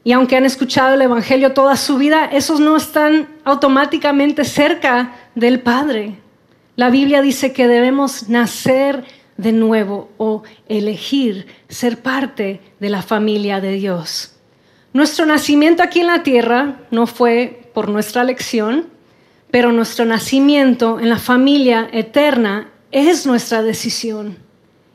y 0.05 0.13
aunque 0.13 0.39
han 0.39 0.47
escuchado 0.47 0.95
el 0.95 1.03
Evangelio 1.03 1.53
toda 1.53 1.77
su 1.77 1.99
vida, 1.99 2.25
esos 2.25 2.59
no 2.59 2.79
están 2.79 3.29
automáticamente 3.45 4.47
cerca 4.47 5.17
del 5.35 5.61
Padre. 5.61 6.15
La 6.77 6.89
Biblia 6.89 7.21
dice 7.21 7.53
que 7.53 7.69
debemos 7.69 8.31
nacer 8.31 9.05
de 9.37 9.53
nuevo 9.53 10.09
o 10.17 10.43
elegir 10.67 11.47
ser 11.69 11.99
parte 12.01 12.63
de 12.81 12.89
la 12.89 13.03
familia 13.03 13.61
de 13.61 13.73
Dios. 13.73 14.35
Nuestro 14.95 15.27
nacimiento 15.27 15.83
aquí 15.83 16.01
en 16.01 16.07
la 16.07 16.23
tierra 16.23 16.79
no 16.91 17.07
fue 17.07 17.71
por 17.75 17.91
nuestra 17.91 18.23
elección, 18.23 18.87
pero 19.51 19.73
nuestro 19.73 20.05
nacimiento 20.05 21.01
en 21.01 21.09
la 21.09 21.19
familia 21.19 21.89
eterna 21.93 22.71
es 22.93 23.27
nuestra 23.27 23.63
decisión 23.63 24.39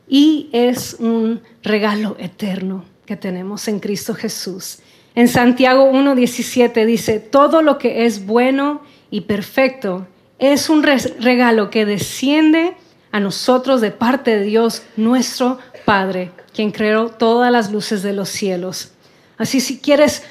y 0.07 0.49
es 0.51 0.97
un 0.99 1.41
regalo 1.63 2.15
eterno 2.19 2.85
que 3.05 3.15
tenemos 3.15 3.67
en 3.67 3.79
Cristo 3.79 4.13
Jesús. 4.13 4.79
En 5.13 5.27
Santiago 5.27 5.91
1.17 5.91 6.85
dice, 6.85 7.19
todo 7.19 7.61
lo 7.61 7.77
que 7.77 8.05
es 8.05 8.25
bueno 8.25 8.81
y 9.09 9.21
perfecto 9.21 10.07
es 10.39 10.69
un 10.69 10.83
regalo 10.83 11.69
que 11.69 11.85
desciende 11.85 12.75
a 13.11 13.19
nosotros 13.21 13.79
de 13.79 13.91
parte 13.91 14.37
de 14.37 14.43
Dios, 14.43 14.83
nuestro 14.97 15.57
Padre, 15.85 16.31
quien 16.53 16.71
creó 16.71 17.09
todas 17.09 17.51
las 17.51 17.71
luces 17.71 18.03
de 18.03 18.11
los 18.11 18.27
cielos. 18.27 18.91
Así 19.37 19.61
si 19.61 19.79
quieres, 19.79 20.23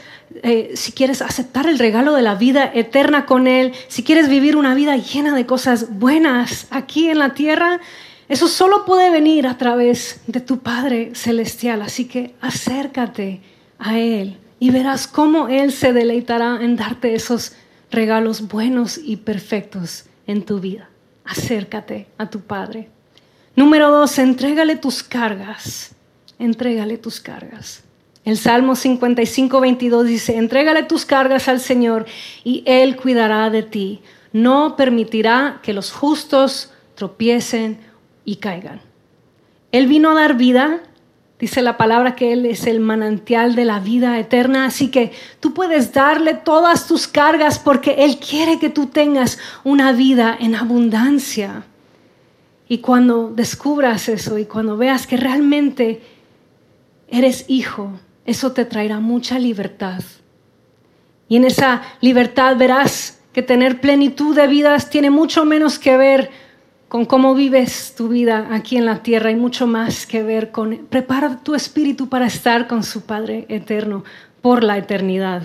eh, 0.42 0.72
si 0.74 0.92
quieres 0.92 1.22
aceptar 1.22 1.66
el 1.66 1.78
regalo 1.78 2.12
de 2.14 2.22
la 2.22 2.34
vida 2.34 2.70
eterna 2.74 3.26
con 3.26 3.46
Él, 3.46 3.72
si 3.88 4.02
quieres 4.02 4.28
vivir 4.28 4.56
una 4.56 4.74
vida 4.74 4.96
llena 4.96 5.34
de 5.34 5.46
cosas 5.46 5.98
buenas 5.98 6.66
aquí 6.70 7.08
en 7.08 7.18
la 7.18 7.34
tierra, 7.34 7.80
eso 8.28 8.48
solo 8.48 8.84
puede 8.84 9.10
venir 9.10 9.46
a 9.46 9.58
través 9.58 10.20
de 10.26 10.40
tu 10.40 10.60
Padre 10.60 11.14
Celestial. 11.14 11.82
Así 11.82 12.06
que 12.06 12.34
acércate 12.40 13.42
a 13.78 13.98
Él 13.98 14.38
y 14.58 14.70
verás 14.70 15.06
cómo 15.06 15.48
Él 15.48 15.72
se 15.72 15.92
deleitará 15.92 16.58
en 16.60 16.76
darte 16.76 17.14
esos 17.14 17.52
regalos 17.90 18.48
buenos 18.48 18.98
y 18.98 19.16
perfectos 19.18 20.06
en 20.26 20.42
tu 20.44 20.58
vida. 20.58 20.88
Acércate 21.24 22.06
a 22.18 22.28
tu 22.28 22.40
Padre. 22.40 22.88
Número 23.56 23.90
dos, 23.90 24.18
entrégale 24.18 24.76
tus 24.76 25.02
cargas. 25.02 25.92
Entrégale 26.38 26.98
tus 26.98 27.20
cargas. 27.20 27.84
El 28.24 28.38
Salmo 28.38 28.74
55, 28.74 29.60
22 29.60 30.06
dice, 30.06 30.36
entrégale 30.36 30.82
tus 30.84 31.04
cargas 31.04 31.48
al 31.48 31.60
Señor 31.60 32.06
y 32.42 32.62
Él 32.66 32.96
cuidará 32.96 33.50
de 33.50 33.62
ti. 33.62 34.00
No 34.32 34.76
permitirá 34.76 35.60
que 35.62 35.74
los 35.74 35.92
justos 35.92 36.72
tropiecen 36.94 37.78
y 38.24 38.36
caigan. 38.36 38.80
Él 39.72 39.86
vino 39.86 40.10
a 40.10 40.14
dar 40.14 40.36
vida 40.36 40.80
Dice 41.38 41.62
la 41.62 41.76
palabra 41.76 42.14
que 42.14 42.32
Él 42.32 42.46
es 42.46 42.66
el 42.66 42.78
manantial 42.80 43.54
de 43.54 43.64
la 43.64 43.80
vida 43.80 44.18
eterna, 44.18 44.66
así 44.66 44.90
que 44.90 45.12
tú 45.40 45.52
puedes 45.52 45.92
darle 45.92 46.32
todas 46.34 46.86
tus 46.86 47.08
cargas 47.08 47.58
porque 47.58 47.96
Él 48.04 48.18
quiere 48.18 48.58
que 48.58 48.70
tú 48.70 48.86
tengas 48.86 49.38
una 49.64 49.92
vida 49.92 50.36
en 50.40 50.54
abundancia. 50.54 51.64
Y 52.68 52.78
cuando 52.78 53.30
descubras 53.30 54.08
eso 54.08 54.38
y 54.38 54.46
cuando 54.46 54.76
veas 54.76 55.06
que 55.06 55.16
realmente 55.16 56.00
eres 57.08 57.44
hijo, 57.48 57.90
eso 58.24 58.52
te 58.52 58.64
traerá 58.64 59.00
mucha 59.00 59.38
libertad. 59.38 60.02
Y 61.28 61.36
en 61.36 61.44
esa 61.44 61.82
libertad 62.00 62.56
verás 62.56 63.20
que 63.32 63.42
tener 63.42 63.80
plenitud 63.80 64.36
de 64.36 64.46
vidas 64.46 64.90
tiene 64.90 65.10
mucho 65.10 65.44
menos 65.44 65.78
que 65.78 65.96
ver 65.96 66.30
con 66.88 67.06
cómo 67.06 67.34
vives 67.34 67.94
tu 67.96 68.08
vida 68.08 68.48
aquí 68.52 68.76
en 68.76 68.86
la 68.86 69.02
tierra 69.02 69.30
y 69.30 69.36
mucho 69.36 69.66
más 69.66 70.06
que 70.06 70.22
ver 70.22 70.52
con 70.52 70.86
prepara 70.88 71.42
tu 71.42 71.54
espíritu 71.54 72.08
para 72.08 72.26
estar 72.26 72.68
con 72.68 72.84
su 72.84 73.02
Padre 73.02 73.46
eterno 73.48 74.04
por 74.40 74.62
la 74.62 74.78
eternidad. 74.78 75.42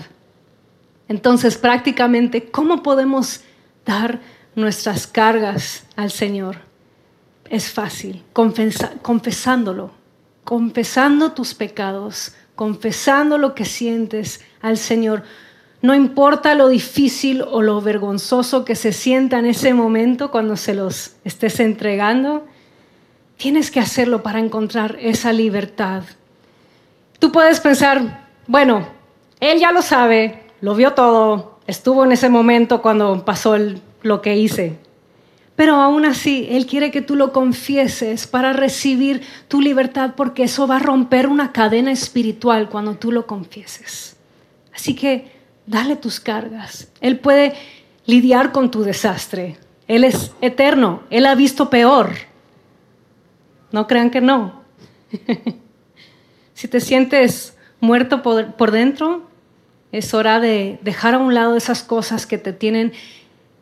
Entonces, 1.08 1.58
prácticamente, 1.58 2.50
¿cómo 2.50 2.84
podemos 2.84 3.40
dar 3.84 4.20
nuestras 4.54 5.06
cargas 5.08 5.84
al 5.96 6.12
Señor? 6.12 6.58
Es 7.48 7.70
fácil, 7.70 8.22
confesándolo 9.02 9.90
confesando 10.50 11.30
tus 11.30 11.54
pecados, 11.54 12.34
confesando 12.60 13.38
lo 13.38 13.54
que 13.54 13.64
sientes 13.64 14.42
al 14.60 14.76
Señor. 14.76 15.22
No 15.80 15.94
importa 15.94 16.54
lo 16.54 16.68
difícil 16.68 17.40
o 17.40 17.62
lo 17.62 17.80
vergonzoso 17.80 18.66
que 18.66 18.74
se 18.74 18.92
sienta 18.92 19.38
en 19.38 19.46
ese 19.46 19.72
momento 19.72 20.30
cuando 20.30 20.58
se 20.58 20.74
los 20.74 21.16
estés 21.24 21.58
entregando, 21.58 22.44
tienes 23.38 23.70
que 23.70 23.80
hacerlo 23.80 24.22
para 24.22 24.40
encontrar 24.40 24.98
esa 25.00 25.32
libertad. 25.32 26.02
Tú 27.18 27.32
puedes 27.32 27.60
pensar, 27.60 28.28
bueno, 28.46 28.86
él 29.40 29.58
ya 29.58 29.72
lo 29.72 29.80
sabe, 29.80 30.42
lo 30.60 30.74
vio 30.74 30.92
todo, 30.92 31.60
estuvo 31.66 32.04
en 32.04 32.12
ese 32.12 32.28
momento 32.28 32.82
cuando 32.82 33.24
pasó 33.24 33.56
lo 34.02 34.20
que 34.20 34.36
hice. 34.36 34.76
Pero 35.60 35.74
aún 35.74 36.06
así, 36.06 36.46
Él 36.48 36.64
quiere 36.64 36.90
que 36.90 37.02
tú 37.02 37.16
lo 37.16 37.34
confieses 37.34 38.26
para 38.26 38.54
recibir 38.54 39.20
tu 39.46 39.60
libertad, 39.60 40.14
porque 40.16 40.44
eso 40.44 40.66
va 40.66 40.76
a 40.76 40.78
romper 40.78 41.26
una 41.26 41.52
cadena 41.52 41.92
espiritual 41.92 42.70
cuando 42.70 42.94
tú 42.94 43.12
lo 43.12 43.26
confieses. 43.26 44.16
Así 44.74 44.94
que 44.94 45.30
dale 45.66 45.96
tus 45.96 46.18
cargas. 46.18 46.90
Él 47.02 47.18
puede 47.18 47.52
lidiar 48.06 48.52
con 48.52 48.70
tu 48.70 48.84
desastre. 48.84 49.58
Él 49.86 50.04
es 50.04 50.32
eterno. 50.40 51.02
Él 51.10 51.26
ha 51.26 51.34
visto 51.34 51.68
peor. 51.68 52.14
No 53.70 53.86
crean 53.86 54.08
que 54.08 54.22
no. 54.22 54.62
si 56.54 56.68
te 56.68 56.80
sientes 56.80 57.54
muerto 57.80 58.22
por, 58.22 58.54
por 58.54 58.70
dentro, 58.70 59.28
es 59.92 60.14
hora 60.14 60.40
de 60.40 60.78
dejar 60.80 61.12
a 61.12 61.18
un 61.18 61.34
lado 61.34 61.54
esas 61.54 61.82
cosas 61.82 62.24
que 62.24 62.38
te 62.38 62.54
tienen 62.54 62.94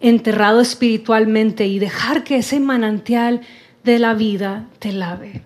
enterrado 0.00 0.60
espiritualmente 0.60 1.66
y 1.66 1.78
dejar 1.78 2.24
que 2.24 2.36
ese 2.36 2.60
manantial 2.60 3.40
de 3.84 3.98
la 3.98 4.14
vida 4.14 4.66
te 4.78 4.92
lave. 4.92 5.42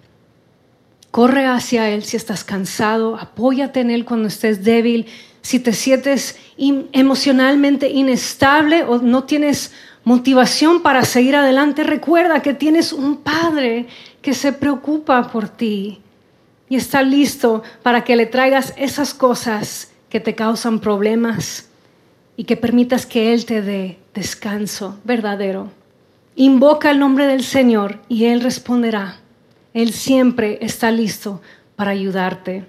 Corre 1.10 1.46
hacia 1.46 1.90
Él 1.90 2.04
si 2.04 2.16
estás 2.16 2.44
cansado, 2.44 3.16
apóyate 3.16 3.80
en 3.80 3.90
Él 3.90 4.04
cuando 4.04 4.28
estés 4.28 4.64
débil, 4.64 5.06
si 5.42 5.58
te 5.58 5.72
sientes 5.72 6.38
emocionalmente 6.56 7.90
inestable 7.90 8.84
o 8.84 8.98
no 8.98 9.24
tienes 9.24 9.72
motivación 10.04 10.82
para 10.82 11.04
seguir 11.04 11.36
adelante, 11.36 11.84
recuerda 11.84 12.42
que 12.42 12.54
tienes 12.54 12.92
un 12.92 13.18
Padre 13.18 13.86
que 14.20 14.34
se 14.34 14.52
preocupa 14.52 15.30
por 15.30 15.48
ti 15.48 16.00
y 16.68 16.76
está 16.76 17.02
listo 17.02 17.62
para 17.82 18.04
que 18.04 18.16
le 18.16 18.26
traigas 18.26 18.72
esas 18.76 19.14
cosas 19.14 19.90
que 20.08 20.20
te 20.20 20.34
causan 20.34 20.80
problemas 20.80 21.68
y 22.36 22.44
que 22.44 22.56
permitas 22.56 23.04
que 23.04 23.34
Él 23.34 23.44
te 23.44 23.62
dé 23.62 24.01
descanso 24.14 24.98
verdadero. 25.04 25.70
Invoca 26.34 26.90
el 26.90 26.98
nombre 26.98 27.26
del 27.26 27.44
Señor 27.44 28.00
y 28.08 28.26
Él 28.26 28.40
responderá. 28.40 29.16
Él 29.74 29.92
siempre 29.92 30.58
está 30.60 30.90
listo 30.90 31.40
para 31.76 31.92
ayudarte. 31.92 32.64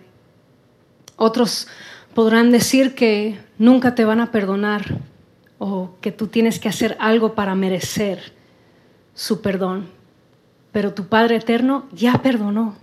Otros 1.16 1.68
podrán 2.14 2.52
decir 2.52 2.96
que 2.96 3.40
nunca 3.58 3.96
te 3.96 4.06
van 4.06 4.20
a 4.20 4.32
perdonar 4.32 5.00
o 5.58 5.92
que 6.02 6.12
tú 6.12 6.28
tienes 6.28 6.60
que 6.60 6.70
hacer 6.70 6.98
algo 7.00 7.36
para 7.36 7.56
merecer 7.56 8.34
su 9.14 9.42
perdón. 9.42 9.88
Pero 10.72 10.94
tu 10.94 11.08
Padre 11.08 11.38
Eterno 11.38 11.88
ya 11.94 12.22
perdonó. 12.22 12.76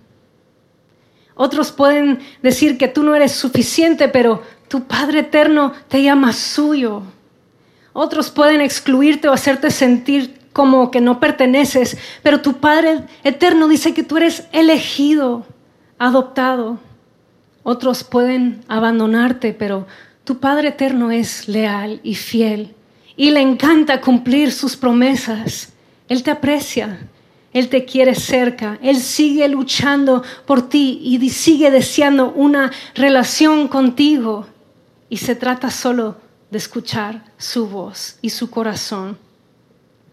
Otros 1.35 1.73
pueden 1.73 2.21
decir 2.43 2.79
que 2.79 2.89
tú 2.89 3.03
no 3.03 3.15
eres 3.15 3.33
suficiente, 3.33 4.09
pero 4.09 4.43
tu 4.69 4.85
Padre 4.85 5.21
Eterno 5.21 5.73
te 5.89 6.03
llama 6.03 6.33
suyo. 6.33 7.03
Otros 7.93 8.31
pueden 8.31 8.61
excluirte 8.61 9.29
o 9.29 9.33
hacerte 9.33 9.71
sentir 9.71 10.39
como 10.53 10.91
que 10.91 11.01
no 11.01 11.21
perteneces, 11.21 11.97
pero 12.23 12.41
tu 12.41 12.55
Padre 12.55 13.05
Eterno 13.25 13.69
dice 13.69 13.95
que 13.95 14.03
tú 14.03 14.17
eres 14.17 14.45
elegido, 14.53 15.47
adoptado. 15.99 16.79
Otros 17.63 18.05
pueden 18.05 18.65
abandonarte, 18.69 19.53
pero 19.53 19.87
tu 20.25 20.39
Padre 20.39 20.69
Eterno 20.69 21.11
es 21.11 21.49
leal 21.49 22.01
y 22.03 22.15
fiel 22.15 22.75
y 23.17 23.31
le 23.31 23.41
encanta 23.41 24.01
cumplir 24.01 24.51
sus 24.51 24.77
promesas. 24.77 25.73
Él 26.09 26.23
te 26.23 26.31
aprecia. 26.31 26.99
Él 27.53 27.69
te 27.69 27.85
quiere 27.85 28.15
cerca, 28.15 28.79
Él 28.81 28.97
sigue 28.97 29.49
luchando 29.49 30.23
por 30.47 30.69
ti 30.69 31.01
y 31.03 31.31
sigue 31.31 31.71
deseando 31.71 32.33
una 32.33 32.71
relación 32.95 33.67
contigo. 33.67 34.47
Y 35.09 35.17
se 35.17 35.35
trata 35.35 35.71
solo 35.71 36.15
de 36.15 36.30
escuchar 36.59 37.25
su 37.39 37.69
voz 37.69 38.19
y 38.23 38.31
su 38.31 38.51
corazón. 38.51 39.19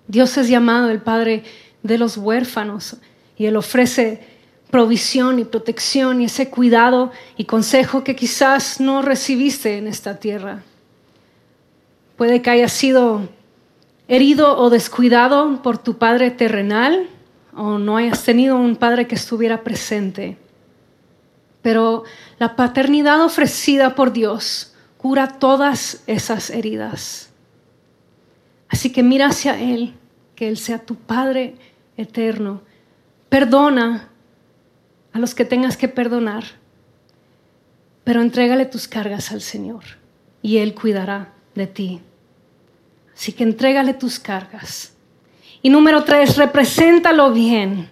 Dios 0.08 0.38
es 0.38 0.48
llamado 0.48 0.90
el 0.90 1.02
Padre 1.02 1.44
de 1.84 1.98
los 1.98 2.18
huérfanos 2.18 2.98
y 3.38 3.46
Él 3.46 3.56
ofrece 3.58 4.26
provisión 4.70 5.40
y 5.40 5.46
protección 5.46 6.22
y 6.22 6.26
ese 6.26 6.50
cuidado 6.50 7.12
y 7.38 7.46
consejo 7.46 8.04
que 8.04 8.16
quizás 8.16 8.80
no 8.80 9.02
recibiste 9.02 9.78
en 9.78 9.88
esta 9.88 10.20
tierra. 10.20 10.64
Puede 12.18 12.42
que 12.42 12.50
hayas 12.50 12.74
sido 12.74 13.30
herido 14.08 14.58
o 14.58 14.70
descuidado 14.70 15.62
por 15.62 15.78
tu 15.78 15.98
Padre 15.98 16.32
terrenal 16.32 17.10
o 17.58 17.80
no 17.80 17.98
hayas 17.98 18.24
tenido 18.24 18.56
un 18.56 18.76
padre 18.76 19.08
que 19.08 19.16
estuviera 19.16 19.64
presente. 19.64 20.38
Pero 21.64 22.04
la 22.38 22.56
paternidad 22.56 23.22
ofrecida 23.24 23.96
por 23.96 24.14
Dios 24.14 24.74
cura 25.08 25.40
todas 25.40 26.04
esas 26.06 26.50
heridas. 26.50 27.30
Así 28.68 28.92
que 28.92 29.04
mira 29.04 29.28
hacia 29.28 29.58
Él, 29.58 29.94
que 30.36 30.50
Él 30.50 30.58
sea 30.58 30.80
tu 30.80 30.96
Padre 30.96 31.56
eterno. 31.96 32.62
Perdona 33.30 34.10
a 35.14 35.20
los 35.20 35.34
que 35.34 35.46
tengas 35.46 35.78
que 35.78 35.88
perdonar, 35.88 36.44
pero 38.04 38.22
entrégale 38.22 38.66
tus 38.66 38.90
cargas 38.90 39.32
al 39.32 39.40
Señor 39.40 39.86
y 40.42 40.58
Él 40.58 40.76
cuidará 40.76 41.32
de 41.56 41.68
ti. 41.68 42.02
Así 43.16 43.32
que 43.32 43.46
entrégale 43.46 43.94
tus 43.94 44.20
cargas. 44.20 44.92
Y 45.62 45.70
número 45.70 46.04
tres, 46.04 46.36
represéntalo 46.36 47.32
bien. 47.32 47.90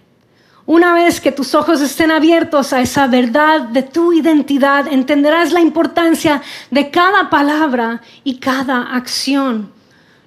Una 0.67 0.93
vez 0.93 1.21
que 1.21 1.31
tus 1.31 1.53
ojos 1.53 1.79
estén 1.81 2.09
abiertos 2.09 2.73
a 2.73 2.81
esa 2.81 3.05
verdad 3.05 3.61
de 3.61 3.83
tu 3.83 4.13
identidad, 4.13 4.87
entenderás 4.91 5.51
la 5.51 5.61
importancia 5.61 6.41
de 6.71 6.89
cada 6.89 7.29
palabra 7.29 8.01
y 8.23 8.37
cada 8.37 8.95
acción. 8.95 9.71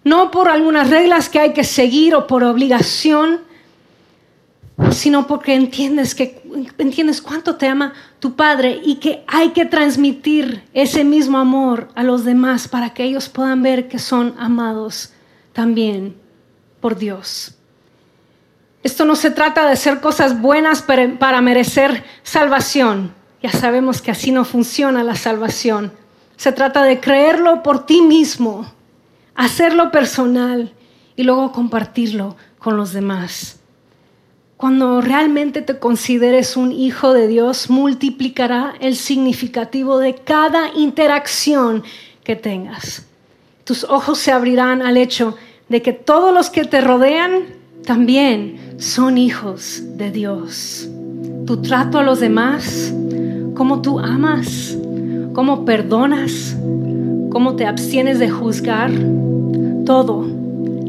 No 0.05 0.31
por 0.31 0.49
algunas 0.49 0.91
reglas 0.91 1.29
que 1.29 1.41
hay 1.41 1.53
que 1.53 1.65
seguir 1.65 2.15
o 2.15 2.29
por 2.29 2.45
obligación, 2.45 3.41
sino 4.93 5.27
porque 5.27 5.55
entiendes 5.55 6.15
que 6.15 6.41
entiendes 6.79 7.21
cuánto 7.21 7.57
te 7.57 7.67
ama 7.67 7.93
tu 8.21 8.37
padre 8.37 8.81
y 8.85 8.97
que 8.97 9.25
hay 9.27 9.51
que 9.51 9.67
transmitir 9.67 10.63
ese 10.73 11.03
mismo 11.03 11.39
amor 11.39 11.89
a 11.97 12.05
los 12.05 12.25
demás 12.25 12.69
para 12.69 12.95
que 12.95 13.03
ellos 13.03 13.29
puedan 13.29 13.61
ver 13.61 13.89
que 13.89 13.99
son 13.99 14.37
amados 14.39 15.13
también 15.53 16.15
por 16.81 16.97
Dios. 16.97 17.58
Esto 18.89 19.05
no 19.05 19.17
se 19.17 19.31
trata 19.31 19.67
de 19.67 19.73
hacer 19.73 20.01
cosas 20.01 20.41
buenas 20.41 20.81
para 20.81 21.43
merecer 21.43 22.05
salvación. 22.23 23.13
Ya 23.43 23.53
sabemos 23.53 24.01
que 24.01 24.11
así 24.11 24.33
no 24.33 24.47
funciona 24.47 25.05
la 25.05 25.15
salvación. 25.15 25.93
Se 26.39 26.53
trata 26.53 26.83
de 26.85 26.99
creerlo 26.99 27.63
por 27.63 27.85
ti 27.85 28.01
mismo, 28.01 28.65
hacerlo 29.35 29.91
personal 29.91 30.73
y 31.17 31.25
luego 31.25 31.53
compartirlo 31.53 32.37
con 32.59 32.79
los 32.79 32.95
demás. 32.95 33.61
Cuando 34.57 35.03
realmente 35.03 35.61
te 35.61 35.79
consideres 35.79 36.57
un 36.57 36.73
hijo 36.73 37.13
de 37.13 37.29
Dios, 37.29 37.69
multiplicará 37.69 38.73
el 38.81 38.97
significativo 38.97 39.99
de 39.99 40.15
cada 40.15 40.73
interacción 40.75 41.85
que 42.25 42.37
tengas. 42.37 43.07
Tus 43.65 43.85
ojos 43.85 44.19
se 44.19 44.33
abrirán 44.33 44.81
al 44.81 44.97
hecho 44.97 45.37
de 45.69 45.83
que 45.83 45.93
todos 45.93 46.33
los 46.33 46.49
que 46.49 46.65
te 46.65 46.81
rodean 46.81 47.59
también 47.85 48.68
son 48.79 49.19
hijos 49.19 49.83
de 49.97 50.11
Dios. 50.11 50.89
Tu 51.47 51.57
trato 51.59 51.99
a 51.99 52.03
los 52.03 52.21
demás, 52.21 52.95
cómo 53.55 53.83
tú 53.83 53.99
amas, 53.99 54.77
cómo 55.35 55.65
perdonas, 55.65 56.57
cómo 57.31 57.57
te 57.57 57.67
abstienes 57.67 58.19
de 58.19 58.31
juzgar, 58.31 58.91
todo 59.85 60.39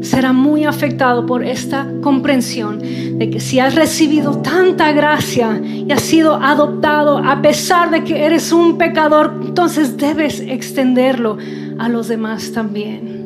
será 0.02 0.32
muy 0.32 0.64
afectado 0.64 1.26
por 1.26 1.44
esta 1.44 1.86
comprensión 2.00 2.78
de 2.80 3.28
que 3.30 3.38
si 3.38 3.60
has 3.60 3.74
recibido 3.74 4.38
tanta 4.38 4.92
gracia 4.92 5.60
y 5.62 5.92
has 5.92 6.00
sido 6.00 6.36
adoptado 6.36 7.18
a 7.18 7.42
pesar 7.42 7.90
de 7.90 8.02
que 8.04 8.24
eres 8.24 8.50
un 8.50 8.78
pecador, 8.78 9.40
entonces 9.44 9.98
debes 9.98 10.40
extenderlo 10.40 11.36
a 11.78 11.88
los 11.90 12.08
demás 12.08 12.52
también 12.52 13.20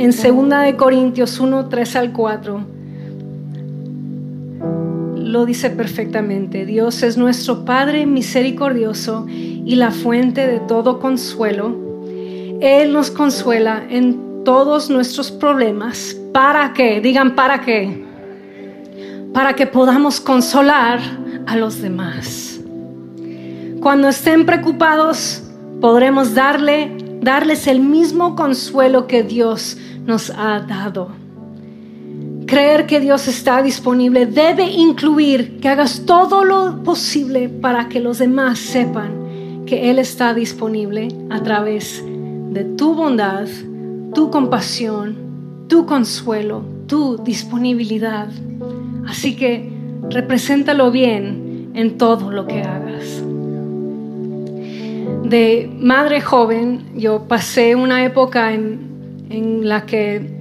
en 0.00 0.10
2 0.12 0.48
de 0.64 0.76
Corintios 0.76 1.38
1, 1.38 1.66
3 1.68 1.96
al 1.96 2.12
4, 2.12 2.79
lo 5.30 5.46
dice 5.46 5.70
perfectamente. 5.70 6.66
Dios 6.66 7.02
es 7.02 7.16
nuestro 7.16 7.64
Padre 7.64 8.06
misericordioso 8.06 9.26
y 9.28 9.76
la 9.76 9.90
fuente 9.90 10.46
de 10.46 10.60
todo 10.60 11.00
consuelo. 11.00 11.76
Él 12.60 12.92
nos 12.92 13.10
consuela 13.10 13.84
en 13.88 14.44
todos 14.44 14.90
nuestros 14.90 15.30
problemas. 15.30 16.16
¿Para 16.32 16.72
qué? 16.72 17.00
Digan, 17.00 17.34
¿para 17.34 17.60
qué? 17.60 18.04
Para 19.32 19.54
que 19.54 19.66
podamos 19.66 20.20
consolar 20.20 21.00
a 21.46 21.56
los 21.56 21.80
demás. 21.80 22.60
Cuando 23.80 24.08
estén 24.08 24.44
preocupados, 24.44 25.42
podremos 25.80 26.34
darle, 26.34 26.96
darles 27.22 27.66
el 27.66 27.80
mismo 27.80 28.36
consuelo 28.36 29.06
que 29.06 29.22
Dios 29.22 29.78
nos 30.04 30.30
ha 30.30 30.60
dado. 30.60 31.19
Creer 32.50 32.86
que 32.86 32.98
Dios 32.98 33.28
está 33.28 33.62
disponible 33.62 34.26
debe 34.26 34.64
incluir 34.64 35.60
que 35.60 35.68
hagas 35.68 36.04
todo 36.04 36.42
lo 36.42 36.82
posible 36.82 37.48
para 37.48 37.88
que 37.88 38.00
los 38.00 38.18
demás 38.18 38.58
sepan 38.58 39.62
que 39.66 39.88
Él 39.88 40.00
está 40.00 40.34
disponible 40.34 41.06
a 41.30 41.40
través 41.44 42.02
de 42.04 42.64
tu 42.64 42.96
bondad, 42.96 43.46
tu 44.14 44.32
compasión, 44.32 45.14
tu 45.68 45.86
consuelo, 45.86 46.64
tu 46.88 47.18
disponibilidad. 47.18 48.26
Así 49.06 49.36
que 49.36 49.70
represéntalo 50.10 50.90
bien 50.90 51.70
en 51.74 51.98
todo 51.98 52.32
lo 52.32 52.48
que 52.48 52.62
hagas. 52.62 53.22
De 55.22 55.70
madre 55.78 56.20
joven, 56.20 56.86
yo 56.96 57.28
pasé 57.28 57.76
una 57.76 58.04
época 58.04 58.52
en, 58.52 59.28
en 59.30 59.68
la 59.68 59.86
que 59.86 60.39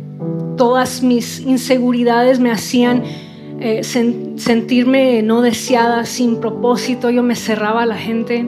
todas 0.57 1.03
mis 1.03 1.39
inseguridades 1.39 2.39
me 2.39 2.51
hacían 2.51 3.03
eh, 3.59 3.83
sentirme 3.83 5.21
no 5.21 5.41
deseada, 5.41 6.05
sin 6.05 6.39
propósito, 6.39 7.09
yo 7.09 7.23
me 7.23 7.35
cerraba 7.35 7.83
a 7.83 7.85
la 7.85 7.97
gente 7.97 8.45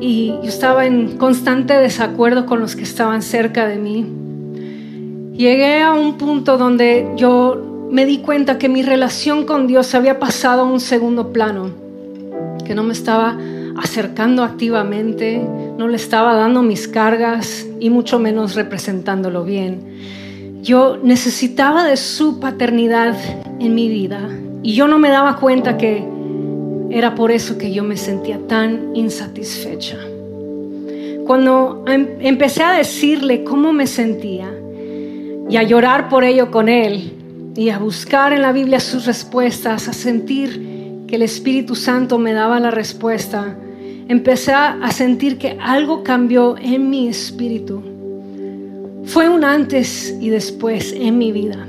y 0.00 0.28
yo 0.42 0.48
estaba 0.48 0.86
en 0.86 1.18
constante 1.18 1.74
desacuerdo 1.74 2.46
con 2.46 2.60
los 2.60 2.74
que 2.74 2.82
estaban 2.82 3.22
cerca 3.22 3.66
de 3.66 3.76
mí. 3.76 4.06
Llegué 5.32 5.82
a 5.82 5.92
un 5.92 6.18
punto 6.18 6.58
donde 6.58 7.06
yo 7.16 7.88
me 7.90 8.06
di 8.06 8.18
cuenta 8.18 8.58
que 8.58 8.68
mi 8.68 8.82
relación 8.82 9.44
con 9.44 9.66
Dios 9.66 9.94
había 9.94 10.18
pasado 10.18 10.62
a 10.62 10.64
un 10.64 10.80
segundo 10.80 11.32
plano, 11.32 11.70
que 12.64 12.74
no 12.74 12.82
me 12.82 12.92
estaba 12.92 13.38
acercando 13.76 14.42
activamente, 14.42 15.46
no 15.78 15.88
le 15.88 15.96
estaba 15.96 16.34
dando 16.34 16.62
mis 16.62 16.88
cargas 16.88 17.66
y 17.78 17.90
mucho 17.90 18.18
menos 18.18 18.54
representándolo 18.54 19.44
bien. 19.44 19.80
Yo 20.62 20.98
necesitaba 21.02 21.84
de 21.84 21.96
su 21.96 22.38
paternidad 22.38 23.16
en 23.60 23.74
mi 23.74 23.88
vida 23.88 24.20
y 24.62 24.74
yo 24.74 24.88
no 24.88 24.98
me 24.98 25.08
daba 25.08 25.36
cuenta 25.36 25.78
que 25.78 26.06
era 26.90 27.14
por 27.14 27.30
eso 27.30 27.56
que 27.56 27.72
yo 27.72 27.82
me 27.82 27.96
sentía 27.96 28.38
tan 28.46 28.94
insatisfecha. 28.94 29.96
Cuando 31.26 31.84
em, 31.86 32.08
empecé 32.20 32.62
a 32.62 32.72
decirle 32.72 33.42
cómo 33.44 33.72
me 33.72 33.86
sentía 33.86 34.52
y 35.48 35.56
a 35.56 35.62
llorar 35.62 36.08
por 36.10 36.24
ello 36.24 36.50
con 36.50 36.68
él 36.68 37.12
y 37.56 37.70
a 37.70 37.78
buscar 37.78 38.32
en 38.34 38.42
la 38.42 38.52
Biblia 38.52 38.80
sus 38.80 39.06
respuestas, 39.06 39.88
a 39.88 39.92
sentir 39.94 41.04
que 41.06 41.16
el 41.16 41.22
Espíritu 41.22 41.74
Santo 41.74 42.18
me 42.18 42.32
daba 42.32 42.60
la 42.60 42.70
respuesta, 42.70 43.56
empecé 44.08 44.52
a 44.52 44.90
sentir 44.92 45.38
que 45.38 45.56
algo 45.60 46.02
cambió 46.02 46.56
en 46.58 46.90
mi 46.90 47.08
espíritu. 47.08 47.99
Fue 49.04 49.28
un 49.28 49.44
antes 49.44 50.16
y 50.20 50.28
después 50.30 50.92
en 50.92 51.18
mi 51.18 51.32
vida. 51.32 51.66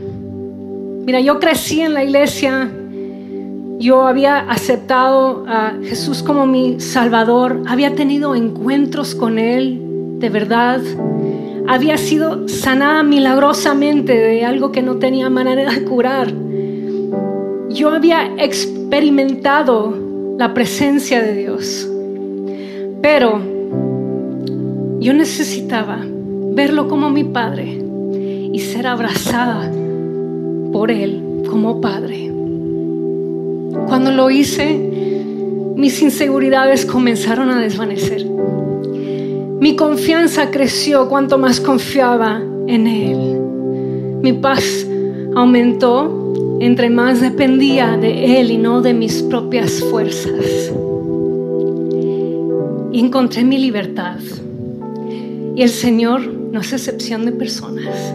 Mira, 1.06 1.20
yo 1.20 1.40
crecí 1.40 1.82
en 1.82 1.94
la 1.94 2.04
iglesia, 2.04 2.70
yo 3.80 4.06
había 4.06 4.40
aceptado 4.40 5.46
a 5.48 5.74
Jesús 5.84 6.22
como 6.22 6.46
mi 6.46 6.80
Salvador, 6.80 7.64
había 7.68 7.96
tenido 7.96 8.36
encuentros 8.36 9.16
con 9.16 9.40
Él 9.40 9.82
de 10.20 10.30
verdad, 10.30 10.80
había 11.68 11.98
sido 11.98 12.48
sanada 12.48 13.02
milagrosamente 13.02 14.14
de 14.14 14.46
algo 14.46 14.72
que 14.72 14.84
no 14.84 14.98
tenía 14.98 15.30
manera 15.30 15.72
de 15.72 15.84
curar. 15.84 16.32
Yo 17.70 17.90
había 17.90 18.36
experimentado 18.38 20.36
la 20.38 20.54
presencia 20.54 21.22
de 21.22 21.36
Dios. 21.36 21.90
Pero 23.02 23.40
yo 25.00 25.14
necesitaba 25.14 26.06
verlo 26.52 26.88
como 26.88 27.10
mi 27.10 27.24
padre 27.24 27.80
y 28.54 28.60
ser 28.60 28.88
abrazada 28.88 29.72
por 30.72 30.92
él 30.92 31.44
como 31.50 31.82
padre. 31.82 32.32
Cuando 33.88 34.12
lo 34.12 34.30
hice, 34.30 35.74
mis 35.76 36.02
inseguridades 36.02 36.86
comenzaron 36.86 37.50
a 37.50 37.60
desvanecer. 37.60 38.26
Mi 39.60 39.76
confianza 39.76 40.52
creció 40.52 41.08
cuanto 41.08 41.38
más 41.38 41.60
confiaba 41.60 42.42
en 42.68 42.88
él. 42.88 43.40
Mi 44.22 44.34
paz 44.34 44.88
aumentó 45.36 46.58
entre 46.60 46.90
más 46.90 47.22
dependía 47.22 47.98
de 47.98 48.40
él 48.40 48.52
y 48.52 48.58
no 48.58 48.82
de 48.82 48.94
mis 48.94 49.24
propias 49.24 49.82
fuerzas 49.82 50.72
y 52.92 53.00
encontré 53.00 53.44
mi 53.44 53.58
libertad. 53.58 54.20
Y 55.56 55.64
el 55.64 55.70
Señor 55.70 56.41
no 56.52 56.60
es 56.60 56.74
excepción 56.74 57.26
de 57.26 57.32
personas. 57.32 58.14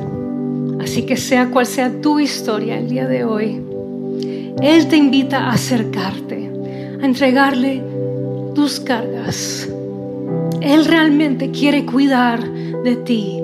Así 0.81 1.03
que 1.03 1.17
sea 1.17 1.51
cual 1.51 1.67
sea 1.67 2.01
tu 2.01 2.21
historia 2.21 2.79
el 2.79 2.89
día 2.89 3.07
de 3.09 3.25
hoy, 3.25 3.63
Él 4.63 4.87
te 4.89 4.97
invita 4.97 5.47
a 5.47 5.53
acercarte, 5.53 6.51
a 7.01 7.05
entregarle 7.05 7.83
tus 8.55 8.81
cargas. 8.81 9.69
Él 10.61 10.85
realmente 10.85 11.51
quiere 11.51 11.85
cuidar 11.87 12.47
de 12.85 12.97
ti. 12.97 13.41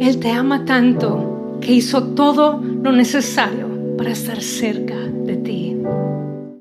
Él 0.00 0.18
te 0.18 0.30
ama 0.30 0.64
tanto 0.64 1.58
que 1.60 1.72
hizo 1.72 2.02
todo 2.14 2.60
lo 2.60 2.92
necesario 2.92 3.68
para 3.96 4.10
estar 4.10 4.40
cerca 4.42 4.96
de 4.96 5.36
ti. 5.36 5.61